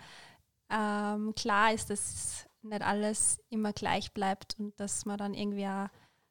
ähm, 0.69 1.33
klar 1.35 1.73
ist, 1.73 1.89
dass 1.89 2.47
nicht 2.61 2.81
alles 2.81 3.39
immer 3.49 3.73
gleich 3.73 4.13
bleibt 4.13 4.55
und 4.59 4.79
dass 4.79 5.05
man 5.05 5.17
dann 5.17 5.33
irgendwie 5.33 5.67
auch 5.67 5.88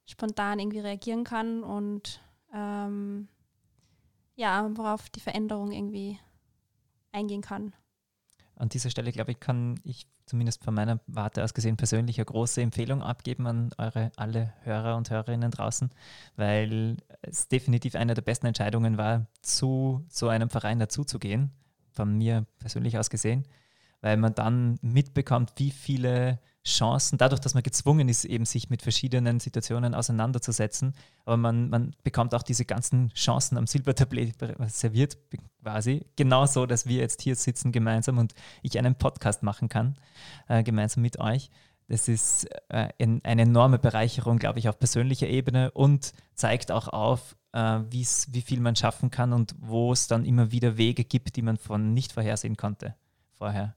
spontan 0.07 0.59
irgendwie 0.59 0.81
reagieren 0.81 1.25
kann 1.25 1.63
und 1.63 2.21
ähm, 2.53 3.29
ja, 4.37 4.69
worauf 4.75 5.09
die 5.11 5.21
Veränderung 5.21 5.71
irgendwie 5.73 6.19
eingehen 7.13 7.43
kann. 7.43 7.75
An 8.57 8.69
dieser 8.69 8.91
Stelle, 8.91 9.11
glaube 9.11 9.33
ich, 9.33 9.41
kann 9.41 9.81
ich 9.85 10.07
zumindest 10.27 10.63
von 10.65 10.75
meiner 10.75 11.01
Warte 11.07 11.43
aus 11.43 11.55
gesehen 11.55 11.77
persönlich 11.77 12.19
eine 12.19 12.25
große 12.25 12.63
Empfehlung 12.63 13.03
abgeben 13.03 13.47
an 13.47 13.71
eure 13.79 14.13
alle 14.17 14.53
Hörer 14.63 14.97
und 14.97 15.11
Hörerinnen 15.11 15.51
draußen, 15.51 15.91
weil 16.37 16.97
es 17.23 17.49
definitiv 17.49 17.97
eine 17.97 18.15
der 18.15 18.23
besten 18.23 18.47
Entscheidungen 18.47 18.97
war, 18.97 19.27
zu 19.43 20.05
so 20.09 20.29
einem 20.29 20.51
Verein 20.51 20.79
dazuzugehen, 20.79 21.51
von 21.91 22.17
mir 22.17 22.47
persönlich 22.61 22.97
aus 22.97 23.11
gesehen, 23.11 23.45
weil 24.01 24.17
man 24.17 24.35
dann 24.35 24.79
mitbekommt, 24.83 25.53
wie 25.57 25.71
viele 25.71 26.39
Chancen, 26.67 27.19
dadurch, 27.19 27.41
dass 27.41 27.53
man 27.55 27.63
gezwungen 27.63 28.09
ist, 28.09 28.25
eben 28.25 28.47
sich 28.47 28.71
mit 28.71 28.81
verschiedenen 28.81 29.39
Situationen 29.39 29.95
auseinanderzusetzen. 29.95 30.95
Aber 31.27 31.37
man, 31.37 31.69
man 31.69 31.95
bekommt 32.03 32.35
auch 32.35 32.43
diese 32.43 32.65
ganzen 32.65 33.11
Chancen 33.11 33.59
am 33.59 33.67
Silbertablett 33.67 34.35
serviert, 34.69 35.19
quasi. 35.63 36.07
Genauso, 36.17 36.65
dass 36.65 36.87
wir 36.87 37.01
jetzt 37.01 37.21
hier 37.21 37.37
sitzen 37.37 37.71
gemeinsam 37.71 38.19
und 38.19 38.35
ich 38.63 38.79
einen 38.79 38.95
Podcast 38.95 39.43
machen 39.43 39.69
kann, 39.69 39.97
äh, 40.49 40.63
gemeinsam 40.63 41.03
mit 41.03 41.21
euch. 41.21 41.51
Das 41.89 42.09
ist 42.09 42.49
äh, 42.71 42.89
in, 42.97 43.23
eine 43.25 43.43
enorme 43.43 43.79
Bereicherung, 43.79 44.39
glaube 44.39 44.59
ich, 44.59 44.71
auf 44.71 44.79
persönlicher 44.79 45.29
Ebene 45.29 45.71
und 45.71 46.13
zeigt 46.35 46.73
auch 46.73 46.89
auf, 46.89 47.37
äh, 47.53 47.81
wie 47.91 48.05
viel 48.41 48.61
man 48.61 48.75
schaffen 48.75 49.11
kann 49.11 49.35
und 49.35 49.55
wo 49.59 49.93
es 49.93 50.07
dann 50.07 50.25
immer 50.25 50.51
wieder 50.51 50.79
Wege 50.79 51.05
gibt, 51.05 51.37
die 51.37 51.43
man 51.43 51.59
von 51.59 51.93
nicht 51.93 52.13
vorhersehen 52.13 52.57
konnte 52.57 52.95
vorher. 53.35 53.75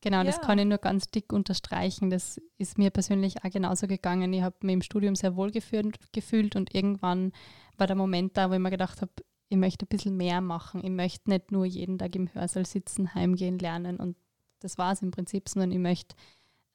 Genau, 0.00 0.18
ja. 0.18 0.24
das 0.24 0.40
kann 0.40 0.58
ich 0.58 0.66
nur 0.66 0.78
ganz 0.78 1.10
dick 1.10 1.32
unterstreichen. 1.32 2.10
Das 2.10 2.40
ist 2.56 2.78
mir 2.78 2.90
persönlich 2.90 3.44
auch 3.44 3.50
genauso 3.50 3.86
gegangen. 3.86 4.32
Ich 4.32 4.42
habe 4.42 4.56
mich 4.62 4.74
im 4.74 4.82
Studium 4.82 5.16
sehr 5.16 5.34
wohl 5.36 5.50
gefühlt, 5.50 5.98
gefühlt 6.12 6.54
und 6.54 6.74
irgendwann 6.74 7.32
war 7.76 7.86
der 7.86 7.96
Moment 7.96 8.36
da, 8.36 8.50
wo 8.50 8.54
ich 8.54 8.60
mir 8.60 8.70
gedacht 8.70 9.02
habe, 9.02 9.12
ich 9.48 9.56
möchte 9.56 9.86
ein 9.86 9.88
bisschen 9.88 10.16
mehr 10.16 10.40
machen. 10.40 10.84
Ich 10.84 10.90
möchte 10.90 11.30
nicht 11.30 11.50
nur 11.50 11.64
jeden 11.64 11.98
Tag 11.98 12.14
im 12.14 12.32
Hörsaal 12.32 12.66
sitzen, 12.66 13.14
heimgehen, 13.14 13.58
lernen 13.58 13.96
und 13.96 14.16
das 14.60 14.78
war 14.78 14.92
es 14.92 15.02
im 15.02 15.10
Prinzip, 15.10 15.48
sondern 15.48 15.72
ich 15.72 15.78
möchte 15.78 16.14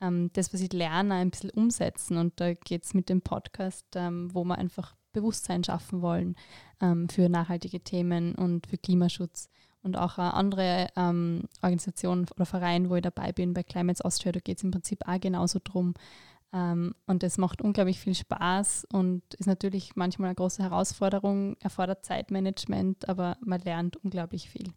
ähm, 0.02 0.30
das, 0.34 0.54
was 0.54 0.62
ich 0.62 0.74
lerne, 0.74 1.16
ein 1.16 1.32
bisschen 1.32 1.50
umsetzen. 1.52 2.18
Und 2.18 2.40
da 2.40 2.54
geht 2.54 2.84
es 2.86 2.94
mit 2.94 3.10
dem 3.10 3.22
Podcast, 3.22 3.86
ähm, 3.96 4.34
wo 4.34 4.44
wir 4.44 4.58
einfach 4.58 4.96
Bewusstsein 5.12 5.64
schaffen 5.64 6.02
wollen 6.02 6.36
ähm, 6.82 7.08
für 7.10 7.30
nachhaltige 7.30 7.82
Themen 7.82 8.36
und 8.36 8.68
für 8.68 8.78
Klimaschutz 8.78 9.50
und 9.84 9.98
auch 9.98 10.18
andere 10.18 10.88
ähm, 10.96 11.44
Organisation 11.62 12.26
oder 12.36 12.46
Verein, 12.46 12.90
wo 12.90 12.96
ich 12.96 13.02
dabei 13.02 13.32
bin, 13.32 13.54
bei 13.54 13.64
Climates 13.64 14.02
Austria, 14.02 14.32
da 14.32 14.40
geht 14.40 14.58
es 14.58 14.64
im 14.64 14.72
Prinzip 14.72 15.08
auch 15.08 15.20
genauso 15.20 15.60
drum. 15.64 15.94
Ähm, 16.54 16.96
und 17.08 17.24
das 17.24 17.38
macht 17.38 17.62
unglaublich 17.62 18.00
viel 18.00 18.16
Spaß 18.16 18.88
und 18.94 19.22
ist 19.34 19.48
natürlich 19.48 19.96
manchmal 19.96 20.28
eine 20.28 20.36
große 20.36 20.64
Herausforderung, 20.64 21.58
erfordert 21.60 22.06
Zeitmanagement, 22.06 23.10
aber 23.10 23.38
man 23.42 23.60
lernt 23.62 23.98
unglaublich 23.98 24.50
viel 24.50 24.72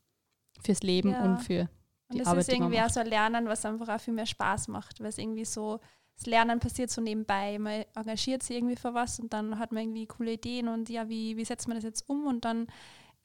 fürs 0.63 0.83
Leben 0.83 1.11
ja. 1.11 1.23
und 1.23 1.39
für 1.39 1.69
die 2.13 2.19
und 2.19 2.27
Arbeit. 2.27 2.33
Und 2.33 2.39
es 2.39 2.49
ist 2.49 2.55
irgendwie 2.55 2.81
auch 2.81 2.91
so 2.91 3.01
ein 3.01 3.07
Lernen, 3.07 3.47
was 3.47 3.65
einfach 3.65 3.89
auch 3.89 4.01
viel 4.01 4.15
mehr 4.15 4.27
Spaß 4.27 4.69
macht, 4.69 5.01
weil 5.01 5.09
es 5.09 5.19
irgendwie 5.19 5.45
so, 5.45 5.81
das 6.17 6.27
Lernen 6.27 6.61
passiert 6.61 6.91
so 6.91 7.03
nebenbei. 7.03 7.59
Man 7.59 7.85
engagiert 7.95 8.43
sich 8.43 8.57
irgendwie 8.57 8.77
für 8.77 8.95
was 8.95 9.21
und 9.21 9.35
dann 9.35 9.59
hat 9.59 9.71
man 9.71 9.83
irgendwie 9.83 10.07
coole 10.07 10.33
Ideen 10.33 10.69
und 10.69 10.89
ja, 10.89 11.09
wie, 11.11 11.37
wie 11.37 11.45
setzt 11.45 11.69
man 11.69 11.77
das 11.77 11.85
jetzt 11.85 12.09
um 12.09 12.27
und 12.27 12.47
dann 12.47 12.69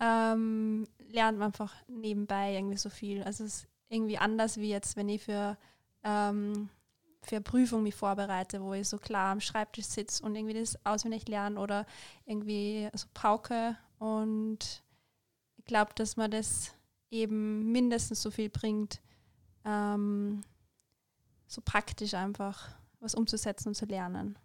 ähm, 0.02 0.88
lernt 1.12 1.38
man 1.38 1.48
einfach 1.48 1.74
nebenbei 1.88 2.54
irgendwie 2.54 2.78
so 2.78 2.90
viel. 2.90 3.24
Also 3.24 3.44
es 3.44 3.56
ist 3.56 3.68
irgendwie 3.90 4.18
anders 4.18 4.58
wie 4.58 4.70
jetzt, 4.70 4.96
wenn 4.96 5.10
ich 5.10 5.24
für 5.24 5.58
ähm, 6.04 6.70
für 7.24 7.40
Prüfung 7.40 7.84
mich 7.84 7.96
vorbereite, 7.96 8.62
wo 8.62 8.74
ich 8.74 8.90
so 8.90 8.98
klar 8.98 9.32
am 9.32 9.42
Schreibtisch 9.42 9.86
sitze 9.86 10.24
und 10.24 10.36
irgendwie 10.36 10.60
das 10.60 10.78
auswendig 10.86 11.28
lerne 11.28 11.60
oder 11.60 11.86
irgendwie 12.26 12.90
so 12.94 13.08
pauke. 13.14 13.78
Und 14.00 14.84
ich 15.58 15.66
glaube, 15.66 15.92
dass 15.96 16.18
man 16.18 16.32
das 16.32 16.74
eben 17.12 17.72
mindestens 17.72 18.22
so 18.22 18.32
viel 18.32 18.50
bringt, 18.50 19.02
ähm, 19.66 20.42
so 21.48 21.62
praktisch 21.64 22.14
einfach 22.14 22.70
was 23.00 23.14
umzusetzen 23.14 23.70
und 23.70 23.76
zu 23.76 23.86
lernen. 23.86 24.38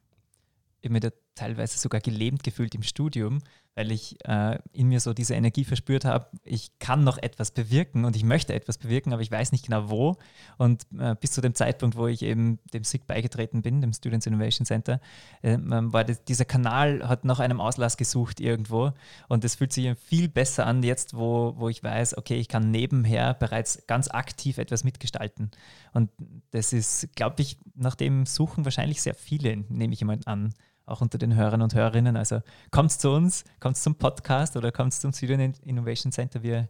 Ich 0.82 0.90
habe 0.90 1.00
da 1.00 1.10
teilweise 1.36 1.78
sogar 1.78 2.00
gelähmt 2.00 2.42
gefühlt 2.42 2.74
im 2.74 2.82
Studium, 2.82 3.38
weil 3.76 3.92
ich 3.92 4.16
äh, 4.24 4.58
in 4.72 4.88
mir 4.88 5.00
so 5.00 5.12
diese 5.12 5.34
Energie 5.34 5.64
verspürt 5.64 6.06
habe, 6.06 6.28
ich 6.44 6.78
kann 6.78 7.04
noch 7.04 7.18
etwas 7.18 7.50
bewirken 7.50 8.06
und 8.06 8.16
ich 8.16 8.24
möchte 8.24 8.54
etwas 8.54 8.78
bewirken, 8.78 9.12
aber 9.12 9.20
ich 9.20 9.30
weiß 9.30 9.52
nicht 9.52 9.66
genau 9.66 9.90
wo. 9.90 10.16
Und 10.56 10.86
äh, 10.98 11.14
bis 11.14 11.32
zu 11.32 11.42
dem 11.42 11.54
Zeitpunkt, 11.54 11.94
wo 11.96 12.06
ich 12.06 12.22
eben 12.22 12.58
dem 12.72 12.84
SIG 12.84 13.06
beigetreten 13.06 13.60
bin, 13.60 13.82
dem 13.82 13.92
Students 13.92 14.26
Innovation 14.26 14.64
Center, 14.64 14.98
äh, 15.42 15.58
war 15.60 16.04
das, 16.04 16.24
dieser 16.24 16.46
Kanal 16.46 17.06
hat 17.06 17.26
nach 17.26 17.38
einem 17.38 17.60
Auslass 17.60 17.98
gesucht 17.98 18.40
irgendwo 18.40 18.92
und 19.28 19.44
es 19.44 19.56
fühlt 19.56 19.74
sich 19.74 19.94
viel 19.98 20.28
besser 20.28 20.66
an 20.66 20.82
jetzt, 20.82 21.14
wo, 21.14 21.52
wo 21.58 21.68
ich 21.68 21.82
weiß, 21.82 22.16
okay, 22.16 22.36
ich 22.36 22.48
kann 22.48 22.70
nebenher 22.70 23.34
bereits 23.34 23.86
ganz 23.86 24.08
aktiv 24.08 24.56
etwas 24.56 24.84
mitgestalten. 24.84 25.50
Und 25.92 26.10
das 26.50 26.72
ist, 26.72 27.14
glaube 27.14 27.42
ich, 27.42 27.58
nach 27.74 27.94
dem 27.94 28.24
Suchen 28.24 28.64
wahrscheinlich 28.64 29.02
sehr 29.02 29.14
viele, 29.14 29.58
nehme 29.68 29.92
ich 29.92 30.00
immer 30.00 30.16
an 30.24 30.54
auch 30.86 31.00
unter 31.00 31.18
den 31.18 31.34
Hörern 31.34 31.62
und 31.62 31.74
Hörerinnen. 31.74 32.16
Also 32.16 32.40
kommt 32.70 32.92
zu 32.92 33.10
uns, 33.10 33.44
kommt 33.60 33.76
zum 33.76 33.96
Podcast 33.96 34.56
oder 34.56 34.72
kommt 34.72 34.94
zum 34.94 35.12
Student 35.12 35.58
Innovation 35.58 36.12
Center. 36.12 36.42
Wir, 36.42 36.68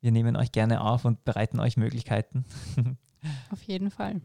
wir 0.00 0.10
nehmen 0.10 0.36
euch 0.36 0.52
gerne 0.52 0.82
auf 0.82 1.04
und 1.04 1.24
bereiten 1.24 1.60
euch 1.60 1.76
Möglichkeiten. 1.76 2.44
Auf 3.52 3.62
jeden 3.62 3.92
Fall. 3.92 4.20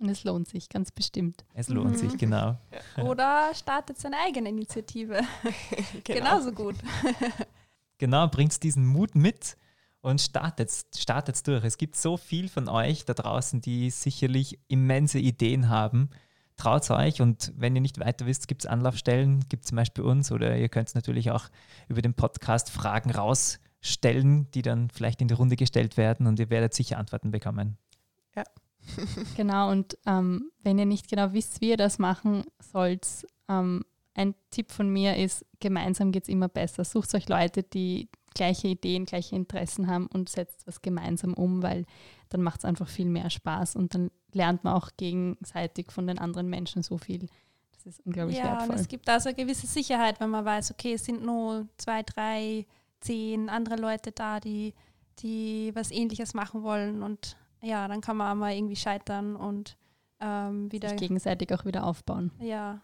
Und 0.00 0.08
es 0.08 0.24
lohnt 0.24 0.48
sich, 0.48 0.68
ganz 0.68 0.90
bestimmt. 0.90 1.44
Es 1.54 1.68
lohnt 1.68 1.92
mhm. 1.92 1.96
sich, 1.96 2.18
genau. 2.18 2.58
Oder 2.96 3.52
startet 3.54 3.98
seine 3.98 4.16
eigene 4.18 4.48
Initiative. 4.48 5.20
genau. 6.04 6.18
Genauso 6.18 6.50
gut. 6.50 6.74
genau, 7.98 8.26
bringt 8.26 8.60
diesen 8.64 8.84
Mut 8.84 9.14
mit 9.14 9.56
und 10.00 10.20
startet 10.20 10.72
startet's 10.96 11.44
durch. 11.44 11.62
Es 11.62 11.78
gibt 11.78 11.94
so 11.94 12.16
viel 12.16 12.48
von 12.48 12.68
euch 12.68 13.04
da 13.04 13.14
draußen, 13.14 13.60
die 13.60 13.90
sicherlich 13.90 14.58
immense 14.66 15.20
Ideen 15.20 15.68
haben 15.68 16.10
traut 16.56 16.90
euch 16.90 17.20
und 17.20 17.52
wenn 17.56 17.74
ihr 17.74 17.82
nicht 17.82 17.98
weiter 17.98 18.26
wisst, 18.26 18.48
gibt 18.48 18.62
es 18.62 18.66
Anlaufstellen, 18.66 19.40
gibt 19.48 19.64
es 19.64 19.68
zum 19.68 19.76
Beispiel 19.76 20.04
uns 20.04 20.30
oder 20.30 20.56
ihr 20.56 20.68
könnt 20.68 20.94
natürlich 20.94 21.30
auch 21.30 21.46
über 21.88 22.02
den 22.02 22.14
Podcast 22.14 22.70
Fragen 22.70 23.10
rausstellen, 23.10 24.50
die 24.52 24.62
dann 24.62 24.90
vielleicht 24.90 25.20
in 25.20 25.28
die 25.28 25.34
Runde 25.34 25.56
gestellt 25.56 25.96
werden 25.96 26.26
und 26.26 26.38
ihr 26.38 26.50
werdet 26.50 26.74
sicher 26.74 26.98
Antworten 26.98 27.30
bekommen. 27.30 27.78
Ja. 28.36 28.44
genau, 29.36 29.70
und 29.70 29.96
ähm, 30.06 30.50
wenn 30.62 30.78
ihr 30.78 30.86
nicht 30.86 31.08
genau 31.08 31.32
wisst, 31.32 31.60
wie 31.60 31.70
ihr 31.70 31.76
das 31.76 31.98
machen 31.98 32.44
sollt, 32.60 33.26
ähm, 33.48 33.82
ein 34.14 34.34
Tipp 34.50 34.70
von 34.72 34.88
mir 34.88 35.16
ist, 35.16 35.44
gemeinsam 35.60 36.12
geht 36.12 36.24
es 36.24 36.28
immer 36.28 36.48
besser. 36.48 36.84
Sucht 36.84 37.14
euch 37.14 37.28
Leute, 37.28 37.62
die 37.62 38.08
gleiche 38.34 38.68
Ideen, 38.68 39.04
gleiche 39.04 39.36
Interessen 39.36 39.86
haben 39.86 40.06
und 40.06 40.28
setzt 40.28 40.66
was 40.66 40.82
gemeinsam 40.82 41.34
um, 41.34 41.62
weil 41.62 41.84
dann 42.28 42.42
macht 42.42 42.60
es 42.60 42.64
einfach 42.64 42.88
viel 42.88 43.06
mehr 43.06 43.30
Spaß 43.30 43.76
und 43.76 43.94
dann 43.94 44.10
lernt 44.34 44.64
man 44.64 44.74
auch 44.74 44.90
gegenseitig 44.96 45.92
von 45.92 46.06
den 46.06 46.18
anderen 46.18 46.48
Menschen 46.48 46.82
so 46.82 46.98
viel. 46.98 47.28
Das 47.72 47.86
ist 47.86 48.06
unglaublich 48.06 48.38
ja, 48.38 48.44
wertvoll. 48.44 48.70
Und 48.70 48.80
es 48.80 48.88
gibt 48.88 49.08
also 49.08 49.28
eine 49.28 49.36
gewisse 49.36 49.66
Sicherheit, 49.66 50.20
wenn 50.20 50.30
man 50.30 50.44
weiß, 50.44 50.70
okay, 50.70 50.94
es 50.94 51.04
sind 51.04 51.24
nur 51.24 51.66
zwei, 51.76 52.02
drei, 52.02 52.66
zehn 53.00 53.48
andere 53.48 53.76
Leute 53.76 54.12
da, 54.12 54.40
die, 54.40 54.74
die 55.18 55.72
was 55.74 55.90
ähnliches 55.90 56.34
machen 56.34 56.62
wollen 56.62 57.02
und 57.02 57.36
ja, 57.60 57.86
dann 57.86 58.00
kann 58.00 58.16
man 58.16 58.32
auch 58.32 58.40
mal 58.40 58.52
irgendwie 58.52 58.76
scheitern 58.76 59.36
und 59.36 59.76
ähm, 60.20 60.70
wieder 60.70 60.90
Sich 60.90 60.98
gegenseitig 60.98 61.52
auch 61.52 61.64
wieder 61.64 61.84
aufbauen. 61.84 62.32
Ja. 62.40 62.80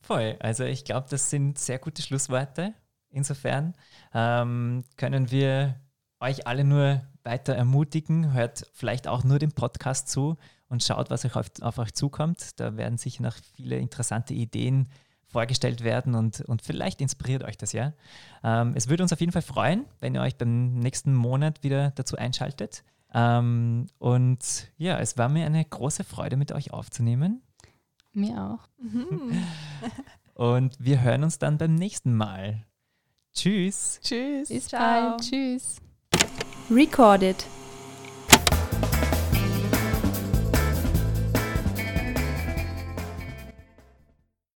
Voll. 0.00 0.36
Also 0.40 0.64
ich 0.64 0.84
glaube, 0.84 1.06
das 1.10 1.30
sind 1.30 1.58
sehr 1.58 1.78
gute 1.78 2.02
Schlussworte. 2.02 2.74
Insofern 3.10 3.74
ähm, 4.14 4.84
können 4.96 5.30
wir 5.30 5.80
euch 6.20 6.46
alle 6.46 6.64
nur 6.64 7.02
weiter 7.24 7.54
ermutigen. 7.54 8.32
Hört 8.32 8.70
vielleicht 8.72 9.08
auch 9.08 9.24
nur 9.24 9.38
den 9.38 9.52
Podcast 9.52 10.08
zu 10.08 10.36
und 10.68 10.82
schaut, 10.82 11.10
was 11.10 11.24
euch 11.24 11.36
auf, 11.36 11.46
auf 11.60 11.78
euch 11.78 11.94
zukommt. 11.94 12.58
Da 12.60 12.76
werden 12.76 12.98
sicher 12.98 13.22
noch 13.22 13.36
viele 13.54 13.78
interessante 13.78 14.34
Ideen 14.34 14.88
vorgestellt 15.28 15.82
werden 15.82 16.14
und, 16.14 16.40
und 16.42 16.62
vielleicht 16.62 17.00
inspiriert 17.00 17.44
euch 17.44 17.58
das 17.58 17.72
ja. 17.72 17.92
Ähm, 18.42 18.72
es 18.74 18.88
würde 18.88 19.02
uns 19.02 19.12
auf 19.12 19.20
jeden 19.20 19.32
Fall 19.32 19.42
freuen, 19.42 19.84
wenn 20.00 20.14
ihr 20.14 20.22
euch 20.22 20.36
beim 20.36 20.74
nächsten 20.74 21.14
Monat 21.14 21.62
wieder 21.62 21.90
dazu 21.90 22.16
einschaltet. 22.16 22.84
Ähm, 23.12 23.86
und 23.98 24.70
ja, 24.78 24.98
es 24.98 25.18
war 25.18 25.28
mir 25.28 25.46
eine 25.46 25.64
große 25.64 26.04
Freude, 26.04 26.36
mit 26.36 26.52
euch 26.52 26.72
aufzunehmen. 26.72 27.42
Mir 28.12 28.42
auch. 28.42 28.68
Und 30.34 30.76
wir 30.78 31.02
hören 31.02 31.24
uns 31.24 31.38
dann 31.38 31.58
beim 31.58 31.74
nächsten 31.74 32.14
Mal. 32.14 32.64
Tschüss. 33.34 34.00
Tschüss. 34.02 34.48
Bis 34.48 34.70
bald. 34.70 35.20
Tschüss. 35.20 35.80
Recorded 36.70 37.44